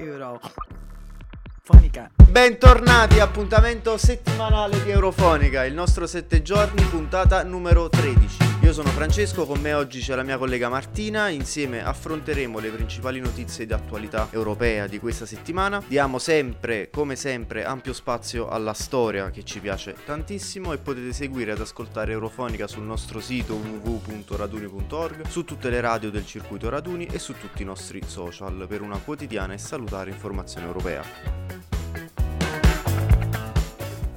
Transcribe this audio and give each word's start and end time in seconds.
Eurofonica. 0.00 2.10
Bentornati, 2.28 3.20
appuntamento 3.20 3.98
settimanale 3.98 4.82
di 4.82 4.90
Eurofonica, 4.90 5.64
il 5.64 5.74
nostro 5.74 6.06
7 6.06 6.42
giorni, 6.42 6.82
puntata 6.84 7.42
numero 7.42 7.88
13. 7.88 8.59
Io 8.70 8.76
sono 8.76 8.90
Francesco, 8.90 9.46
con 9.46 9.58
me 9.60 9.72
oggi 9.72 9.98
c'è 9.98 10.14
la 10.14 10.22
mia 10.22 10.38
collega 10.38 10.68
Martina, 10.68 11.28
insieme 11.28 11.82
affronteremo 11.82 12.60
le 12.60 12.70
principali 12.70 13.18
notizie 13.18 13.66
di 13.66 13.72
attualità 13.72 14.28
europea 14.30 14.86
di 14.86 15.00
questa 15.00 15.26
settimana. 15.26 15.82
Diamo 15.88 16.20
sempre, 16.20 16.88
come 16.88 17.16
sempre, 17.16 17.64
ampio 17.64 17.92
spazio 17.92 18.48
alla 18.48 18.72
storia 18.72 19.30
che 19.30 19.42
ci 19.42 19.58
piace 19.58 19.96
tantissimo 20.04 20.72
e 20.72 20.78
potete 20.78 21.12
seguire 21.12 21.50
ed 21.50 21.60
ascoltare 21.60 22.12
Eurofonica 22.12 22.68
sul 22.68 22.84
nostro 22.84 23.18
sito 23.18 23.56
www.raduni.org, 23.56 25.26
su 25.26 25.44
tutte 25.44 25.68
le 25.68 25.80
radio 25.80 26.12
del 26.12 26.24
circuito 26.24 26.68
Raduni 26.68 27.06
e 27.06 27.18
su 27.18 27.34
tutti 27.36 27.62
i 27.62 27.64
nostri 27.64 28.00
social 28.06 28.66
per 28.68 28.82
una 28.82 28.98
quotidiana 28.98 29.52
e 29.52 29.58
salutare 29.58 30.10
informazione 30.10 30.66
europea. 30.66 31.02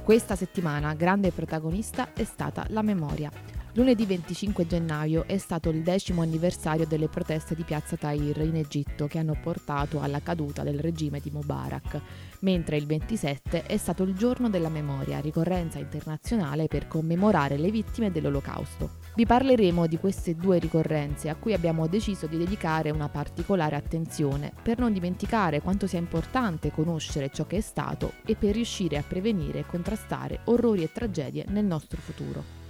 Questa 0.04 0.36
settimana 0.36 0.94
grande 0.94 1.32
protagonista 1.32 2.12
è 2.12 2.22
stata 2.22 2.64
la 2.68 2.82
memoria. 2.82 3.53
Lunedì 3.76 4.06
25 4.06 4.68
gennaio 4.68 5.24
è 5.26 5.36
stato 5.36 5.68
il 5.68 5.82
decimo 5.82 6.22
anniversario 6.22 6.86
delle 6.86 7.08
proteste 7.08 7.56
di 7.56 7.64
Piazza 7.64 7.96
Tahrir 7.96 8.38
in 8.42 8.54
Egitto 8.54 9.08
che 9.08 9.18
hanno 9.18 9.36
portato 9.42 10.00
alla 10.00 10.20
caduta 10.20 10.62
del 10.62 10.78
regime 10.78 11.18
di 11.18 11.32
Mubarak, 11.32 12.00
mentre 12.42 12.76
il 12.76 12.86
27 12.86 13.64
è 13.64 13.76
stato 13.76 14.04
il 14.04 14.14
giorno 14.14 14.48
della 14.48 14.68
memoria, 14.68 15.18
ricorrenza 15.18 15.80
internazionale 15.80 16.68
per 16.68 16.86
commemorare 16.86 17.56
le 17.56 17.72
vittime 17.72 18.12
dell'Olocausto. 18.12 18.90
Vi 19.16 19.26
parleremo 19.26 19.88
di 19.88 19.98
queste 19.98 20.36
due 20.36 20.60
ricorrenze 20.60 21.28
a 21.28 21.34
cui 21.34 21.52
abbiamo 21.52 21.88
deciso 21.88 22.28
di 22.28 22.38
dedicare 22.38 22.90
una 22.90 23.08
particolare 23.08 23.74
attenzione 23.74 24.52
per 24.62 24.78
non 24.78 24.92
dimenticare 24.92 25.60
quanto 25.60 25.88
sia 25.88 25.98
importante 25.98 26.70
conoscere 26.70 27.30
ciò 27.30 27.44
che 27.44 27.56
è 27.56 27.60
stato 27.60 28.12
e 28.24 28.36
per 28.36 28.54
riuscire 28.54 28.98
a 28.98 29.02
prevenire 29.02 29.58
e 29.58 29.66
contrastare 29.66 30.42
orrori 30.44 30.84
e 30.84 30.92
tragedie 30.92 31.44
nel 31.48 31.64
nostro 31.64 32.00
futuro 32.00 32.63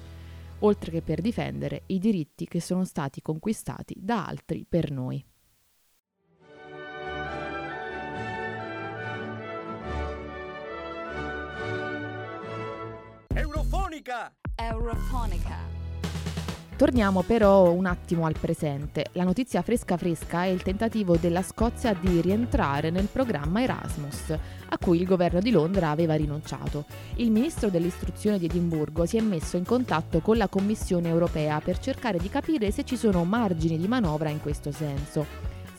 oltre 0.60 0.90
che 0.90 1.02
per 1.02 1.20
difendere 1.20 1.82
i 1.86 1.98
diritti 1.98 2.46
che 2.46 2.60
sono 2.60 2.84
stati 2.84 3.20
conquistati 3.20 3.94
da 3.98 4.26
altri 4.26 4.64
per 4.68 4.90
noi. 4.90 5.24
Eurofonica. 13.34 14.32
Eurofonica. 14.54 15.73
Torniamo 16.76 17.22
però 17.22 17.70
un 17.70 17.86
attimo 17.86 18.26
al 18.26 18.36
presente. 18.36 19.06
La 19.12 19.22
notizia 19.22 19.62
fresca 19.62 19.96
fresca 19.96 20.42
è 20.42 20.48
il 20.48 20.62
tentativo 20.62 21.16
della 21.16 21.42
Scozia 21.42 21.94
di 21.94 22.20
rientrare 22.20 22.90
nel 22.90 23.06
programma 23.06 23.62
Erasmus, 23.62 24.30
a 24.30 24.78
cui 24.78 24.98
il 24.98 25.06
governo 25.06 25.38
di 25.38 25.52
Londra 25.52 25.90
aveva 25.90 26.16
rinunciato. 26.16 26.84
Il 27.16 27.30
ministro 27.30 27.68
dell'istruzione 27.70 28.40
di 28.40 28.46
Edimburgo 28.46 29.06
si 29.06 29.16
è 29.16 29.20
messo 29.20 29.56
in 29.56 29.64
contatto 29.64 30.18
con 30.18 30.36
la 30.36 30.48
Commissione 30.48 31.08
europea 31.08 31.60
per 31.60 31.78
cercare 31.78 32.18
di 32.18 32.28
capire 32.28 32.72
se 32.72 32.84
ci 32.84 32.96
sono 32.96 33.22
margini 33.22 33.78
di 33.78 33.86
manovra 33.86 34.28
in 34.30 34.40
questo 34.40 34.72
senso. 34.72 35.24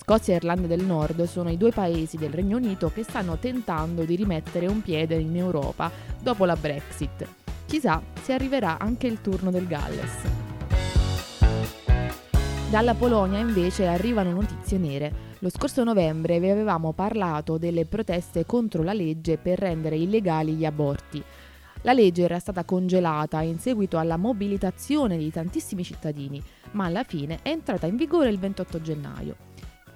Scozia 0.01 0.33
e 0.33 0.37
Irlanda 0.37 0.67
del 0.67 0.85
Nord 0.85 1.25
sono 1.25 1.49
i 1.49 1.57
due 1.57 1.71
paesi 1.71 2.15
del 2.15 2.31
Regno 2.31 2.55
Unito 2.55 2.89
che 2.89 3.03
stanno 3.03 3.37
tentando 3.37 4.05
di 4.05 4.15
rimettere 4.15 4.67
un 4.67 4.81
piede 4.81 5.15
in 5.15 5.35
Europa 5.35 5.91
dopo 6.21 6.45
la 6.45 6.55
Brexit. 6.55 7.27
Chissà 7.65 8.01
se 8.21 8.31
arriverà 8.31 8.77
anche 8.79 9.07
il 9.07 9.19
turno 9.19 9.51
del 9.51 9.67
Galles. 9.67 10.44
Dalla 12.75 12.93
Polonia 12.93 13.39
invece 13.39 13.87
arrivano 13.87 14.33
notizie 14.33 14.77
nere. 14.77 15.13
Lo 15.39 15.49
scorso 15.49 15.85
novembre 15.85 16.41
vi 16.41 16.49
avevamo 16.49 16.91
parlato 16.91 17.57
delle 17.57 17.85
proteste 17.85 18.45
contro 18.45 18.83
la 18.83 18.91
legge 18.91 19.37
per 19.37 19.59
rendere 19.59 19.95
illegali 19.95 20.55
gli 20.55 20.65
aborti. 20.65 21.23
La 21.83 21.93
legge 21.93 22.23
era 22.23 22.37
stata 22.37 22.65
congelata 22.65 23.41
in 23.43 23.59
seguito 23.59 23.97
alla 23.97 24.17
mobilitazione 24.17 25.17
di 25.17 25.31
tantissimi 25.31 25.85
cittadini, 25.85 26.43
ma 26.71 26.83
alla 26.83 27.05
fine 27.05 27.39
è 27.43 27.47
entrata 27.47 27.87
in 27.87 27.95
vigore 27.95 28.27
il 28.27 28.39
28 28.39 28.81
gennaio. 28.81 29.35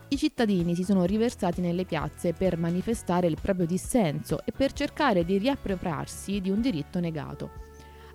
I 0.08 0.16
cittadini 0.16 0.74
si 0.74 0.86
sono 0.86 1.04
riversati 1.04 1.60
nelle 1.60 1.84
piazze 1.84 2.32
per 2.32 2.58
manifestare 2.58 3.28
il 3.28 3.38
proprio 3.42 3.66
dissenso 3.66 4.40
e 4.46 4.54
per 4.54 4.72
cercare 4.72 5.26
di 5.26 5.38
riappropriarsi 5.38 6.40
di 6.40 6.50
un 6.50 6.62
diritto 6.62 7.02
negato. 7.02 7.68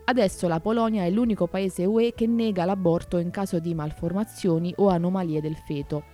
Adesso 0.06 0.48
la 0.48 0.60
Polonia 0.60 1.04
è 1.04 1.10
l'unico 1.10 1.46
paese 1.46 1.86
UE 1.86 2.12
che 2.12 2.26
nega 2.26 2.66
l'aborto 2.66 3.16
in 3.16 3.30
caso 3.30 3.58
di 3.58 3.74
malformazioni 3.74 4.74
o 4.76 4.88
anomalie 4.88 5.40
del 5.40 5.56
feto, 5.56 6.04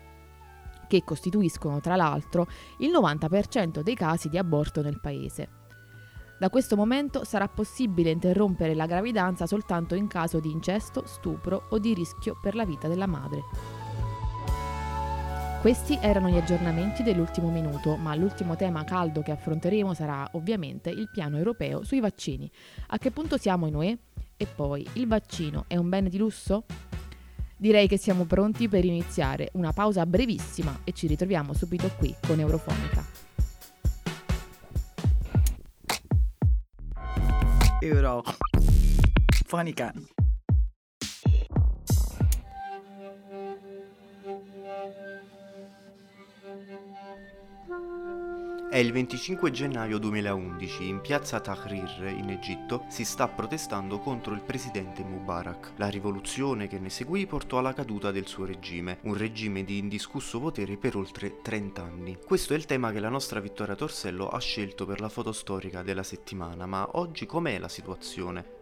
che 0.87 1.03
costituiscono 1.03 1.81
tra 1.81 1.97
l'altro 1.97 2.47
il 2.79 2.91
90% 2.91 3.81
dei 3.81 3.97
casi 3.97 4.29
di 4.29 4.39
aborto 4.39 4.81
nel 4.81 5.01
paese. 5.01 5.59
Da 6.39 6.49
questo 6.51 6.77
momento 6.77 7.25
sarà 7.25 7.49
possibile 7.49 8.11
interrompere 8.11 8.75
la 8.75 8.87
gravidanza 8.87 9.47
soltanto 9.47 9.97
in 9.97 10.07
caso 10.07 10.39
di 10.39 10.51
incesto, 10.51 11.03
stupro 11.05 11.67
o 11.71 11.79
di 11.79 11.93
rischio 11.93 12.39
per 12.41 12.55
la 12.55 12.65
vita 12.65 12.87
della 12.87 13.07
madre. 13.07 13.43
Questi 15.61 15.99
erano 16.01 16.31
gli 16.31 16.39
aggiornamenti 16.39 17.03
dell'ultimo 17.03 17.51
minuto, 17.51 17.97
ma 17.97 18.15
l'ultimo 18.15 18.57
tema 18.57 18.83
caldo 18.83 19.21
che 19.21 19.31
affronteremo 19.31 19.93
sarà 19.93 20.27
ovviamente 20.33 20.89
il 20.89 21.11
piano 21.13 21.37
europeo 21.37 21.85
sui 21.85 22.01
vaccini. 22.01 22.51
A 22.87 22.97
che 22.97 23.11
punto 23.11 23.37
siamo 23.37 23.67
in 23.67 23.75
UE? 23.75 23.99
E 24.39 24.47
poi, 24.47 24.89
il 24.95 25.07
vaccino 25.07 25.67
è 25.69 25.77
un 25.77 25.91
bene 25.91 26.09
di 26.09 26.17
lusso? 26.17 26.65
Direi 27.59 27.89
che 27.89 27.99
siamo 27.99 28.25
pronti 28.25 28.71
per 28.71 28.87
iniziare 28.87 29.51
una 29.53 29.75
pausa 29.75 30.07
brevissima 30.07 30.81
e 30.83 30.93
ci 30.93 31.07
ritroviamo 31.07 31.53
subito 31.53 31.91
qui 31.99 32.17
con 32.27 32.41
Eurofonica. 32.41 33.05
Eurofonica. 37.81 39.93
È 48.71 48.77
il 48.77 48.93
25 48.93 49.51
gennaio 49.51 49.99
2011, 49.99 50.87
in 50.87 51.01
piazza 51.01 51.41
Tahrir, 51.41 52.15
in 52.17 52.31
Egitto, 52.31 52.85
si 52.87 53.05
sta 53.05 53.27
protestando 53.27 53.99
contro 53.99 54.33
il 54.33 54.43
presidente 54.43 55.03
Mubarak. 55.03 55.73
La 55.75 55.89
rivoluzione 55.89 56.69
che 56.69 56.79
ne 56.79 56.89
seguì 56.89 57.27
portò 57.27 57.59
alla 57.59 57.73
caduta 57.73 58.13
del 58.13 58.29
suo 58.29 58.45
regime, 58.45 58.99
un 59.03 59.15
regime 59.17 59.65
di 59.65 59.79
indiscusso 59.79 60.39
potere 60.39 60.77
per 60.77 60.95
oltre 60.95 61.41
30 61.43 61.83
anni. 61.83 62.19
Questo 62.25 62.53
è 62.53 62.57
il 62.57 62.67
tema 62.67 62.93
che 62.93 63.01
la 63.01 63.09
nostra 63.09 63.41
Vittoria 63.41 63.75
Torsello 63.75 64.29
ha 64.29 64.39
scelto 64.39 64.87
per 64.87 65.01
la 65.01 65.09
foto 65.09 65.33
storica 65.33 65.83
della 65.83 66.05
settimana, 66.05 66.65
ma 66.67 66.91
oggi 66.93 67.27
com'è 67.27 67.59
la 67.59 67.69
situazione? 67.69 68.60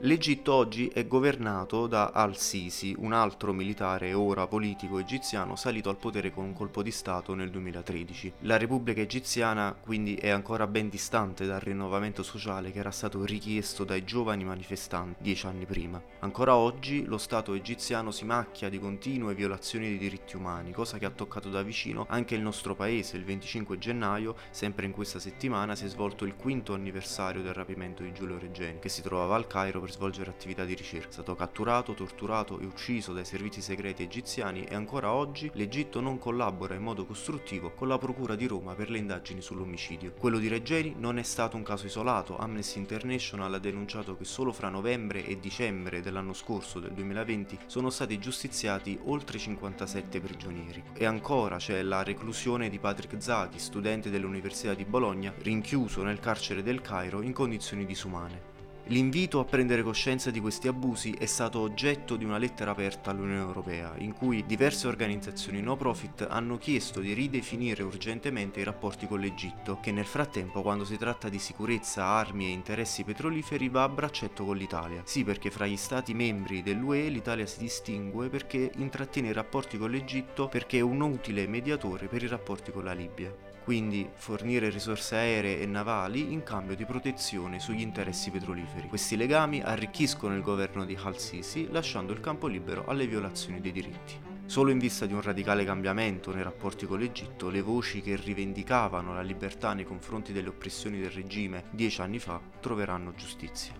L'Egitto 0.00 0.52
oggi 0.52 0.88
è 0.88 1.06
governato 1.06 1.86
da 1.86 2.10
Al-Sisi, 2.10 2.94
un 2.98 3.14
altro 3.14 3.54
militare 3.54 4.12
ora 4.12 4.46
politico 4.46 4.98
egiziano 4.98 5.56
salito 5.56 5.88
al 5.88 5.96
potere 5.96 6.30
con 6.30 6.44
un 6.44 6.52
colpo 6.52 6.82
di 6.82 6.90
Stato 6.90 7.32
nel 7.32 7.48
2013. 7.48 8.34
La 8.40 8.58
Repubblica 8.58 9.00
egiziana 9.00 9.74
quindi 9.74 10.14
è 10.16 10.28
ancora 10.28 10.66
ben 10.66 10.90
distante 10.90 11.46
dal 11.46 11.60
rinnovamento 11.60 12.22
sociale 12.22 12.72
che 12.72 12.80
era 12.80 12.90
stato 12.90 13.24
richiesto 13.24 13.84
dai 13.84 14.04
giovani 14.04 14.44
manifestanti 14.44 15.22
dieci 15.22 15.46
anni 15.46 15.64
prima. 15.64 16.00
Ancora 16.18 16.56
oggi 16.56 17.06
lo 17.06 17.16
Stato 17.16 17.54
egiziano 17.54 18.10
si 18.10 18.26
macchia 18.26 18.68
di 18.68 18.78
continue 18.78 19.34
violazioni 19.34 19.88
dei 19.88 19.98
diritti 19.98 20.36
umani, 20.36 20.72
cosa 20.72 20.98
che 20.98 21.06
ha 21.06 21.10
toccato 21.10 21.48
da 21.48 21.62
vicino 21.62 22.04
anche 22.10 22.34
il 22.34 22.42
nostro 22.42 22.74
paese. 22.74 23.16
Il 23.16 23.24
25 23.24 23.78
gennaio, 23.78 24.36
sempre 24.50 24.84
in 24.84 24.92
questa 24.92 25.18
settimana, 25.18 25.74
si 25.74 25.86
è 25.86 25.88
svolto 25.88 26.26
il 26.26 26.36
quinto 26.36 26.74
anniversario 26.74 27.40
del 27.40 27.54
rapimento 27.54 28.02
di 28.02 28.12
Giulio 28.12 28.38
Regeni, 28.38 28.78
che 28.78 28.90
si 28.90 29.00
trovava 29.00 29.36
al 29.36 29.46
Cairo 29.46 29.84
per 29.86 29.94
svolgere 29.94 30.30
attività 30.30 30.64
di 30.64 30.74
ricerca. 30.74 31.08
È 31.08 31.12
stato 31.12 31.36
catturato, 31.36 31.94
torturato 31.94 32.58
e 32.58 32.66
ucciso 32.66 33.12
dai 33.12 33.24
servizi 33.24 33.60
segreti 33.60 34.02
egiziani 34.02 34.64
e 34.64 34.74
ancora 34.74 35.12
oggi 35.12 35.48
l'Egitto 35.54 36.00
non 36.00 36.18
collabora 36.18 36.74
in 36.74 36.82
modo 36.82 37.06
costruttivo 37.06 37.70
con 37.70 37.86
la 37.86 37.96
Procura 37.96 38.34
di 38.34 38.46
Roma 38.46 38.74
per 38.74 38.90
le 38.90 38.98
indagini 38.98 39.40
sull'omicidio. 39.40 40.14
Quello 40.18 40.38
di 40.38 40.48
Reggeri 40.48 40.96
non 40.98 41.18
è 41.18 41.22
stato 41.22 41.56
un 41.56 41.62
caso 41.62 41.86
isolato. 41.86 42.36
Amnesty 42.36 42.80
International 42.80 43.54
ha 43.54 43.58
denunciato 43.58 44.16
che 44.16 44.24
solo 44.24 44.52
fra 44.52 44.68
novembre 44.68 45.24
e 45.24 45.38
dicembre 45.38 46.00
dell'anno 46.00 46.32
scorso, 46.32 46.80
del 46.80 46.92
2020, 46.92 47.58
sono 47.66 47.88
stati 47.90 48.18
giustiziati 48.18 48.98
oltre 49.04 49.38
57 49.38 50.20
prigionieri. 50.20 50.82
E 50.94 51.04
ancora 51.04 51.58
c'è 51.58 51.80
la 51.82 52.02
reclusione 52.02 52.68
di 52.68 52.80
Patrick 52.80 53.22
Zaki, 53.22 53.60
studente 53.60 54.10
dell'Università 54.10 54.74
di 54.74 54.84
Bologna, 54.84 55.32
rinchiuso 55.38 56.02
nel 56.02 56.18
carcere 56.18 56.64
del 56.64 56.80
Cairo 56.80 57.22
in 57.22 57.32
condizioni 57.32 57.86
disumane. 57.86 58.55
L'invito 58.90 59.40
a 59.40 59.44
prendere 59.44 59.82
coscienza 59.82 60.30
di 60.30 60.38
questi 60.38 60.68
abusi 60.68 61.10
è 61.18 61.26
stato 61.26 61.58
oggetto 61.58 62.14
di 62.14 62.24
una 62.24 62.38
lettera 62.38 62.70
aperta 62.70 63.10
all'Unione 63.10 63.40
Europea, 63.40 63.92
in 63.98 64.12
cui 64.12 64.46
diverse 64.46 64.86
organizzazioni 64.86 65.60
no 65.60 65.74
profit 65.74 66.24
hanno 66.30 66.56
chiesto 66.56 67.00
di 67.00 67.12
ridefinire 67.12 67.82
urgentemente 67.82 68.60
i 68.60 68.62
rapporti 68.62 69.08
con 69.08 69.18
l'Egitto, 69.18 69.80
che 69.80 69.90
nel 69.90 70.04
frattempo 70.04 70.62
quando 70.62 70.84
si 70.84 70.96
tratta 70.96 71.28
di 71.28 71.40
sicurezza, 71.40 72.04
armi 72.04 72.46
e 72.46 72.50
interessi 72.50 73.02
petroliferi 73.02 73.68
va 73.68 73.82
a 73.82 73.88
braccetto 73.88 74.44
con 74.44 74.56
l'Italia. 74.56 75.02
Sì, 75.04 75.24
perché 75.24 75.50
fra 75.50 75.66
gli 75.66 75.76
stati 75.76 76.14
membri 76.14 76.62
dell'UE 76.62 77.08
l'Italia 77.08 77.46
si 77.46 77.58
distingue 77.58 78.28
perché 78.28 78.70
intrattiene 78.76 79.30
i 79.30 79.32
rapporti 79.32 79.78
con 79.78 79.90
l'Egitto 79.90 80.46
perché 80.46 80.78
è 80.78 80.82
un 80.82 81.00
utile 81.00 81.48
mediatore 81.48 82.06
per 82.06 82.22
i 82.22 82.28
rapporti 82.28 82.70
con 82.70 82.84
la 82.84 82.92
Libia. 82.92 83.45
Quindi 83.66 84.08
fornire 84.14 84.70
risorse 84.70 85.16
aeree 85.16 85.58
e 85.58 85.66
navali 85.66 86.32
in 86.32 86.44
cambio 86.44 86.76
di 86.76 86.84
protezione 86.84 87.58
sugli 87.58 87.80
interessi 87.80 88.30
petroliferi. 88.30 88.86
Questi 88.86 89.16
legami 89.16 89.60
arricchiscono 89.60 90.36
il 90.36 90.42
governo 90.42 90.84
di 90.84 90.96
Al-Sisi 91.02 91.66
lasciando 91.72 92.12
il 92.12 92.20
campo 92.20 92.46
libero 92.46 92.84
alle 92.86 93.08
violazioni 93.08 93.60
dei 93.60 93.72
diritti. 93.72 94.14
Solo 94.46 94.70
in 94.70 94.78
vista 94.78 95.04
di 95.06 95.14
un 95.14 95.20
radicale 95.20 95.64
cambiamento 95.64 96.32
nei 96.32 96.44
rapporti 96.44 96.86
con 96.86 97.00
l'Egitto, 97.00 97.50
le 97.50 97.60
voci 97.60 98.02
che 98.02 98.14
rivendicavano 98.14 99.12
la 99.12 99.22
libertà 99.22 99.72
nei 99.72 99.84
confronti 99.84 100.32
delle 100.32 100.50
oppressioni 100.50 101.00
del 101.00 101.10
regime 101.10 101.64
dieci 101.72 102.00
anni 102.00 102.20
fa 102.20 102.40
troveranno 102.60 103.14
giustizia. 103.16 103.74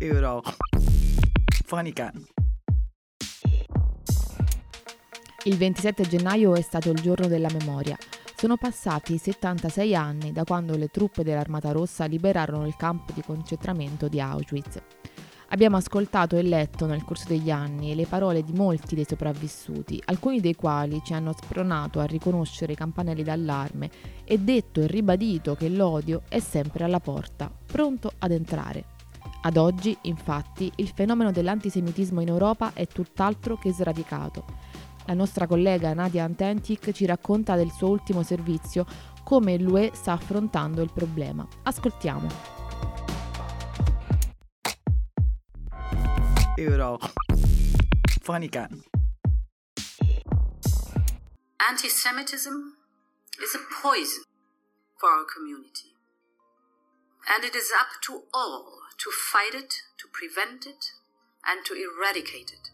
Euro. 0.00 0.42
Fonica. 1.66 2.12
Il 5.44 5.56
27 5.56 6.02
gennaio 6.02 6.54
è 6.54 6.60
stato 6.60 6.90
il 6.90 7.00
giorno 7.00 7.26
della 7.26 7.48
memoria. 7.58 7.96
Sono 8.36 8.58
passati 8.58 9.16
76 9.16 9.94
anni 9.94 10.32
da 10.32 10.44
quando 10.44 10.76
le 10.76 10.88
truppe 10.88 11.24
dell'Armata 11.24 11.72
Rossa 11.72 12.04
liberarono 12.04 12.66
il 12.66 12.76
campo 12.76 13.12
di 13.12 13.22
concentramento 13.22 14.08
di 14.08 14.20
Auschwitz. 14.20 14.82
Abbiamo 15.48 15.78
ascoltato 15.78 16.36
e 16.36 16.42
letto 16.42 16.84
nel 16.84 17.02
corso 17.02 17.28
degli 17.28 17.50
anni 17.50 17.94
le 17.94 18.06
parole 18.06 18.42
di 18.42 18.52
molti 18.52 18.94
dei 18.94 19.06
sopravvissuti, 19.08 20.02
alcuni 20.04 20.40
dei 20.40 20.54
quali 20.54 21.00
ci 21.02 21.14
hanno 21.14 21.32
spronato 21.32 21.98
a 21.98 22.04
riconoscere 22.04 22.72
i 22.72 22.76
campanelli 22.76 23.22
d'allarme 23.22 23.90
e 24.24 24.38
detto 24.38 24.82
e 24.82 24.86
ribadito 24.86 25.54
che 25.54 25.70
l'odio 25.70 26.22
è 26.28 26.40
sempre 26.40 26.84
alla 26.84 27.00
porta, 27.00 27.50
pronto 27.64 28.12
ad 28.18 28.32
entrare. 28.32 28.93
Ad 29.46 29.58
oggi, 29.58 29.94
infatti, 30.02 30.72
il 30.76 30.88
fenomeno 30.88 31.30
dell'antisemitismo 31.30 32.22
in 32.22 32.28
Europa 32.28 32.72
è 32.72 32.86
tutt'altro 32.86 33.58
che 33.58 33.74
sradicato. 33.74 34.46
La 35.04 35.12
nostra 35.12 35.46
collega 35.46 35.92
Nadia 35.92 36.24
Antentic 36.24 36.92
ci 36.92 37.04
racconta 37.04 37.54
del 37.54 37.70
suo 37.70 37.88
ultimo 37.88 38.22
servizio 38.22 38.86
come 39.22 39.58
l'UE 39.58 39.90
sta 39.92 40.12
affrontando 40.12 40.80
il 40.80 40.90
problema. 40.94 41.46
Ascoltiamo. 41.64 42.28
Euro. 46.56 46.98
Fonica. 48.22 48.66
Anti-Semitism 51.68 52.54
is 53.42 53.54
a 53.54 53.82
poison 53.82 54.22
for 54.96 55.10
our 55.10 55.26
community. 55.26 55.92
And 57.36 57.44
it 57.44 57.54
is 57.54 57.70
up 57.72 58.00
to 58.06 58.24
all 58.32 58.83
to 58.98 59.10
fight 59.10 59.54
it, 59.54 59.74
to 59.98 60.06
prevent 60.12 60.66
it, 60.66 60.92
and 61.46 61.64
to 61.66 61.74
eradicate 61.74 62.52
it. 62.52 62.70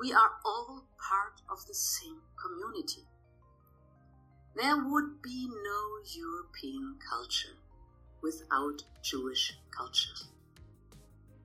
We 0.00 0.12
are 0.12 0.32
all 0.44 0.84
part 0.98 1.40
of 1.50 1.66
the 1.66 1.74
same 1.74 2.20
community. 2.36 3.06
There 4.56 4.76
would 4.76 5.22
be 5.22 5.48
no 5.48 5.80
European 6.16 6.96
culture 7.10 7.56
without 8.22 8.82
Jewish 9.02 9.58
culture. 9.70 10.30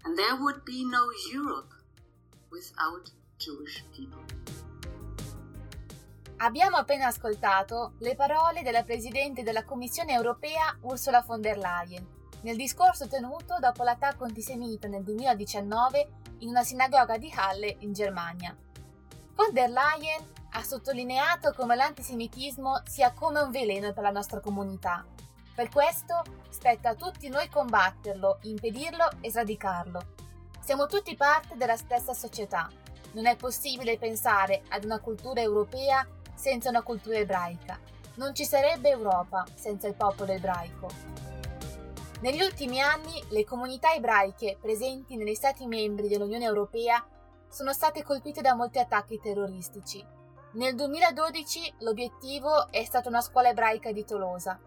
And 0.05 0.17
there 0.17 0.35
would 0.39 0.63
be 0.63 0.85
no 0.85 1.09
Europe 1.31 1.73
without 2.51 3.11
Jewish 3.37 3.83
people. 3.91 4.23
Abbiamo 6.41 6.77
appena 6.77 7.07
ascoltato 7.07 7.95
le 7.99 8.15
parole 8.15 8.63
della 8.63 8.83
Presidente 8.83 9.43
della 9.43 9.65
Commissione 9.65 10.13
europea 10.13 10.77
Ursula 10.83 11.21
von 11.21 11.41
der 11.41 11.57
Leyen 11.57 12.18
nel 12.41 12.55
discorso 12.55 13.07
tenuto 13.07 13.57
dopo 13.59 13.83
l'attacco 13.83 14.23
antisemita 14.23 14.87
nel 14.87 15.03
2019 15.03 16.09
in 16.39 16.49
una 16.49 16.63
sinagoga 16.63 17.17
di 17.17 17.31
Halle 17.35 17.75
in 17.79 17.93
Germania. 17.93 18.55
Von 19.35 19.53
der 19.53 19.69
Leyen 19.69 20.37
ha 20.51 20.63
sottolineato 20.63 21.53
come 21.53 21.75
l'antisemitismo 21.75 22.81
sia 22.85 23.11
come 23.11 23.41
un 23.41 23.51
veleno 23.51 23.93
per 23.93 24.03
la 24.03 24.09
nostra 24.09 24.39
comunità. 24.39 25.05
Per 25.53 25.69
questo 25.69 26.23
spetta 26.49 26.89
a 26.89 26.95
tutti 26.95 27.27
noi 27.27 27.49
combatterlo, 27.49 28.39
impedirlo 28.43 29.09
e 29.21 29.29
sradicarlo. 29.29 30.15
Siamo 30.61 30.85
tutti 30.85 31.15
parte 31.15 31.57
della 31.57 31.75
stessa 31.75 32.13
società. 32.13 32.69
Non 33.11 33.25
è 33.25 33.35
possibile 33.35 33.97
pensare 33.97 34.61
ad 34.69 34.83
una 34.85 34.99
cultura 34.99 35.41
europea 35.41 36.07
senza 36.33 36.69
una 36.69 36.81
cultura 36.81 37.17
ebraica. 37.17 37.79
Non 38.15 38.33
ci 38.33 38.45
sarebbe 38.45 38.89
Europa 38.89 39.45
senza 39.55 39.87
il 39.87 39.95
popolo 39.95 40.31
ebraico. 40.31 41.28
Negli 42.21 42.41
ultimi 42.41 42.81
anni 42.81 43.23
le 43.29 43.45
comunità 43.45 43.93
ebraiche 43.93 44.57
presenti 44.59 45.15
negli 45.15 45.35
Stati 45.35 45.65
membri 45.65 46.09
dell'Unione 46.09 46.43
Europea 46.43 47.01
sono 47.47 47.71
state 47.71 48.03
colpite 48.03 48.41
da 48.41 48.55
molti 48.55 48.77
attacchi 48.77 49.21
terroristici. 49.21 50.05
Nel 50.55 50.75
2012 50.75 51.75
l'obiettivo 51.79 52.67
è 52.71 52.83
stata 52.83 53.07
una 53.07 53.21
scuola 53.21 53.49
ebraica 53.49 53.93
di 53.93 54.03
Tolosa. 54.03 54.59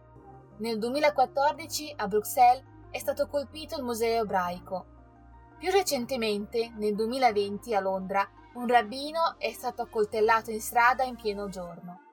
Nel 0.61 0.79
2014 0.79 1.93
a 1.99 2.09
Bruxelles 2.09 2.65
è 2.91 2.99
stato 2.99 3.29
colpito 3.29 3.77
il 3.77 3.85
Museo 3.85 4.23
ebraico. 4.23 4.87
Più 5.59 5.71
recentemente, 5.71 6.73
nel 6.79 6.95
2020 6.95 7.75
a 7.75 7.81
Londra, 7.81 8.27
un 8.55 8.67
rabbino 8.67 9.35
è 9.37 9.53
stato 9.53 9.83
accoltellato 9.83 10.51
in 10.51 10.61
strada 10.63 11.03
in 11.03 11.17
pieno 11.17 11.51
giorno. 11.51 12.12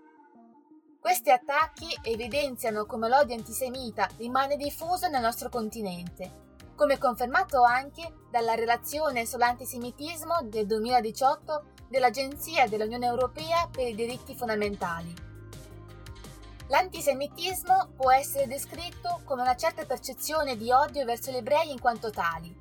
Questi 1.10 1.32
attacchi 1.32 1.88
evidenziano 2.04 2.86
come 2.86 3.10
l'odio 3.10 3.34
antisemita 3.34 4.08
rimane 4.18 4.58
diffuso 4.58 5.08
nel 5.08 5.24
nostro 5.24 5.50
continente, 5.50 6.58
come 6.76 7.00
confermato 7.00 7.64
anche 7.64 8.14
dalla 8.30 8.54
relazione 8.54 9.26
sull'antisemitismo 9.26 10.42
del 10.44 10.68
2018 10.68 11.64
dell'Agenzia 11.90 12.68
dell'Unione 12.68 13.08
Europea 13.08 13.68
per 13.72 13.88
i 13.88 13.96
diritti 13.96 14.36
fondamentali. 14.36 15.12
L'antisemitismo 16.68 17.94
può 17.96 18.12
essere 18.12 18.46
descritto 18.46 19.22
come 19.24 19.42
una 19.42 19.56
certa 19.56 19.86
percezione 19.86 20.58
di 20.58 20.72
odio 20.72 21.06
verso 21.06 21.32
gli 21.32 21.38
ebrei 21.38 21.72
in 21.72 21.80
quanto 21.80 22.12
tali. 22.12 22.56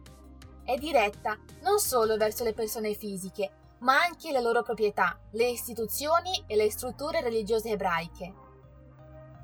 È 0.64 0.74
diretta 0.76 1.36
non 1.60 1.78
solo 1.78 2.16
verso 2.16 2.44
le 2.44 2.54
persone 2.54 2.94
fisiche, 2.94 3.67
ma 3.80 4.00
anche 4.00 4.32
le 4.32 4.40
loro 4.40 4.62
proprietà, 4.62 5.18
le 5.32 5.48
istituzioni 5.48 6.44
e 6.46 6.56
le 6.56 6.70
strutture 6.70 7.20
religiose 7.20 7.70
ebraiche. 7.70 8.34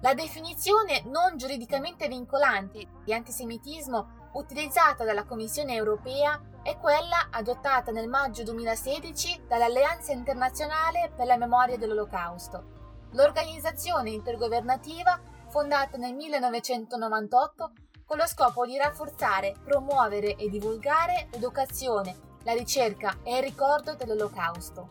La 0.01 0.15
definizione 0.15 1.03
non 1.07 1.37
giuridicamente 1.37 2.09
vincolante 2.09 2.87
di 3.05 3.13
antisemitismo 3.13 4.31
utilizzata 4.35 5.05
dalla 5.05 5.25
Commissione 5.25 5.75
europea 5.75 6.41
è 6.63 6.77
quella 6.79 7.29
adottata 7.31 7.91
nel 7.91 8.09
maggio 8.09 8.43
2016 8.43 9.45
dall'Alleanza 9.47 10.13
internazionale 10.13 11.13
per 11.15 11.27
la 11.27 11.37
memoria 11.37 11.79
dell'Olocausto, 11.79 13.09
l'organizzazione 13.13 14.11
intergovernativa 14.11 15.21
fondata 15.49 15.97
nel 15.97 16.15
1998 16.15 17.73
con 18.05 18.19
lo 18.19 18.27
scopo 18.27 18.67
di 18.67 18.77
rafforzare, 18.77 19.55
promuovere 19.65 20.37
e 20.37 20.51
divulgare 20.51 21.29
l'educazione 21.31 22.33
la 22.45 22.53
ricerca 22.53 23.19
e 23.23 23.37
il 23.37 23.43
ricordo 23.43 23.95
dell'Olocausto. 23.95 24.87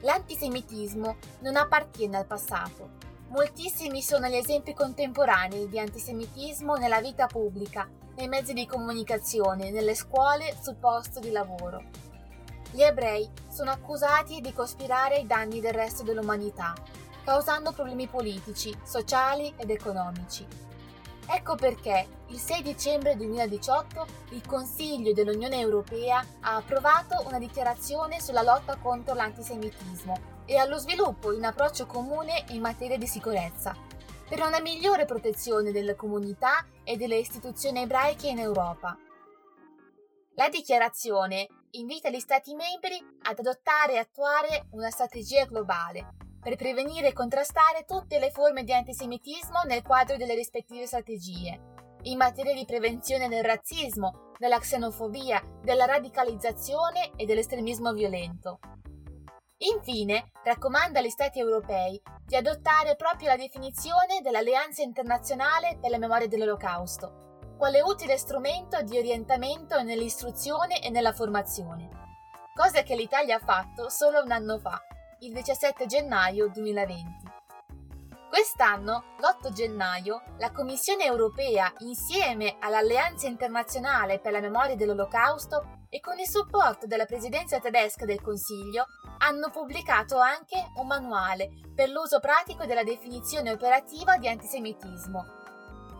L'antisemitismo 0.00 1.16
non 1.40 1.56
appartiene 1.56 2.16
al 2.16 2.26
passato. 2.26 3.00
Moltissimi 3.28 4.02
sono 4.02 4.26
gli 4.28 4.34
esempi 4.34 4.74
contemporanei 4.74 5.68
di 5.68 5.78
antisemitismo 5.78 6.74
nella 6.74 7.00
vita 7.00 7.26
pubblica, 7.26 7.88
nei 8.16 8.28
mezzi 8.28 8.52
di 8.52 8.66
comunicazione, 8.66 9.70
nelle 9.70 9.94
scuole, 9.94 10.56
sul 10.60 10.76
posto 10.76 11.18
di 11.20 11.30
lavoro. 11.30 11.82
Gli 12.70 12.82
ebrei 12.82 13.28
sono 13.48 13.70
accusati 13.70 14.40
di 14.40 14.52
cospirare 14.52 15.16
ai 15.16 15.26
danni 15.26 15.60
del 15.60 15.72
resto 15.72 16.02
dell'umanità, 16.02 16.74
causando 17.24 17.72
problemi 17.72 18.06
politici, 18.06 18.74
sociali 18.82 19.52
ed 19.56 19.70
economici. 19.70 20.46
Ecco 21.26 21.54
perché 21.54 22.06
il 22.28 22.38
6 22.38 22.62
dicembre 22.62 23.16
2018 23.16 24.06
il 24.30 24.46
Consiglio 24.46 25.12
dell'Unione 25.12 25.58
Europea 25.58 26.24
ha 26.40 26.56
approvato 26.56 27.22
una 27.26 27.38
dichiarazione 27.38 28.20
sulla 28.20 28.42
lotta 28.42 28.76
contro 28.76 29.14
l'antisemitismo 29.14 30.40
e 30.44 30.56
allo 30.56 30.78
sviluppo 30.78 31.30
di 31.30 31.38
un 31.38 31.44
approccio 31.44 31.86
comune 31.86 32.44
in 32.48 32.60
materia 32.60 32.98
di 32.98 33.06
sicurezza, 33.06 33.74
per 34.28 34.40
una 34.40 34.60
migliore 34.60 35.04
protezione 35.04 35.70
delle 35.72 35.94
comunità 35.94 36.66
e 36.84 36.96
delle 36.96 37.16
istituzioni 37.16 37.80
ebraiche 37.80 38.28
in 38.28 38.38
Europa. 38.38 38.96
La 40.34 40.48
dichiarazione 40.48 41.46
invita 41.72 42.10
gli 42.10 42.20
Stati 42.20 42.54
membri 42.54 42.98
ad 43.22 43.38
adottare 43.38 43.94
e 43.94 43.98
attuare 43.98 44.66
una 44.70 44.90
strategia 44.90 45.44
globale 45.44 46.31
per 46.42 46.56
prevenire 46.56 47.08
e 47.08 47.12
contrastare 47.12 47.84
tutte 47.86 48.18
le 48.18 48.30
forme 48.30 48.64
di 48.64 48.72
antisemitismo 48.72 49.60
nel 49.64 49.82
quadro 49.82 50.16
delle 50.16 50.34
rispettive 50.34 50.86
strategie, 50.86 51.60
in 52.02 52.16
materia 52.16 52.52
di 52.52 52.64
prevenzione 52.64 53.28
del 53.28 53.44
razzismo, 53.44 54.32
della 54.36 54.58
xenofobia, 54.58 55.40
della 55.62 55.84
radicalizzazione 55.84 57.12
e 57.14 57.26
dell'estremismo 57.26 57.92
violento. 57.92 58.58
Infine, 59.58 60.32
raccomanda 60.42 60.98
agli 60.98 61.10
Stati 61.10 61.38
europei 61.38 62.02
di 62.26 62.34
adottare 62.34 62.96
proprio 62.96 63.28
la 63.28 63.36
definizione 63.36 64.20
dell'Alleanza 64.20 64.82
internazionale 64.82 65.78
per 65.80 65.90
la 65.90 65.98
memoria 65.98 66.26
dell'Olocausto, 66.26 67.52
quale 67.56 67.80
utile 67.80 68.18
strumento 68.18 68.82
di 68.82 68.98
orientamento 68.98 69.80
nell'istruzione 69.80 70.82
e 70.82 70.90
nella 70.90 71.12
formazione, 71.12 71.88
cosa 72.52 72.82
che 72.82 72.96
l'Italia 72.96 73.36
ha 73.36 73.44
fatto 73.44 73.88
solo 73.88 74.20
un 74.20 74.32
anno 74.32 74.58
fa, 74.58 74.82
il 75.22 75.32
17 75.32 75.86
gennaio 75.86 76.48
2020. 76.48 77.30
Quest'anno, 78.28 79.04
l'8 79.20 79.52
gennaio, 79.52 80.22
la 80.38 80.50
Commissione 80.50 81.04
europea, 81.04 81.72
insieme 81.78 82.56
all'Alleanza 82.58 83.28
internazionale 83.28 84.18
per 84.18 84.32
la 84.32 84.40
memoria 84.40 84.74
dell'Olocausto 84.74 85.84
e 85.90 86.00
con 86.00 86.18
il 86.18 86.26
supporto 86.26 86.88
della 86.88 87.04
Presidenza 87.04 87.60
tedesca 87.60 88.04
del 88.04 88.20
Consiglio, 88.20 88.86
hanno 89.18 89.50
pubblicato 89.50 90.18
anche 90.18 90.56
un 90.76 90.88
manuale 90.88 91.50
per 91.72 91.88
l'uso 91.88 92.18
pratico 92.18 92.64
della 92.64 92.82
definizione 92.82 93.52
operativa 93.52 94.16
di 94.16 94.26
antisemitismo. 94.26 95.40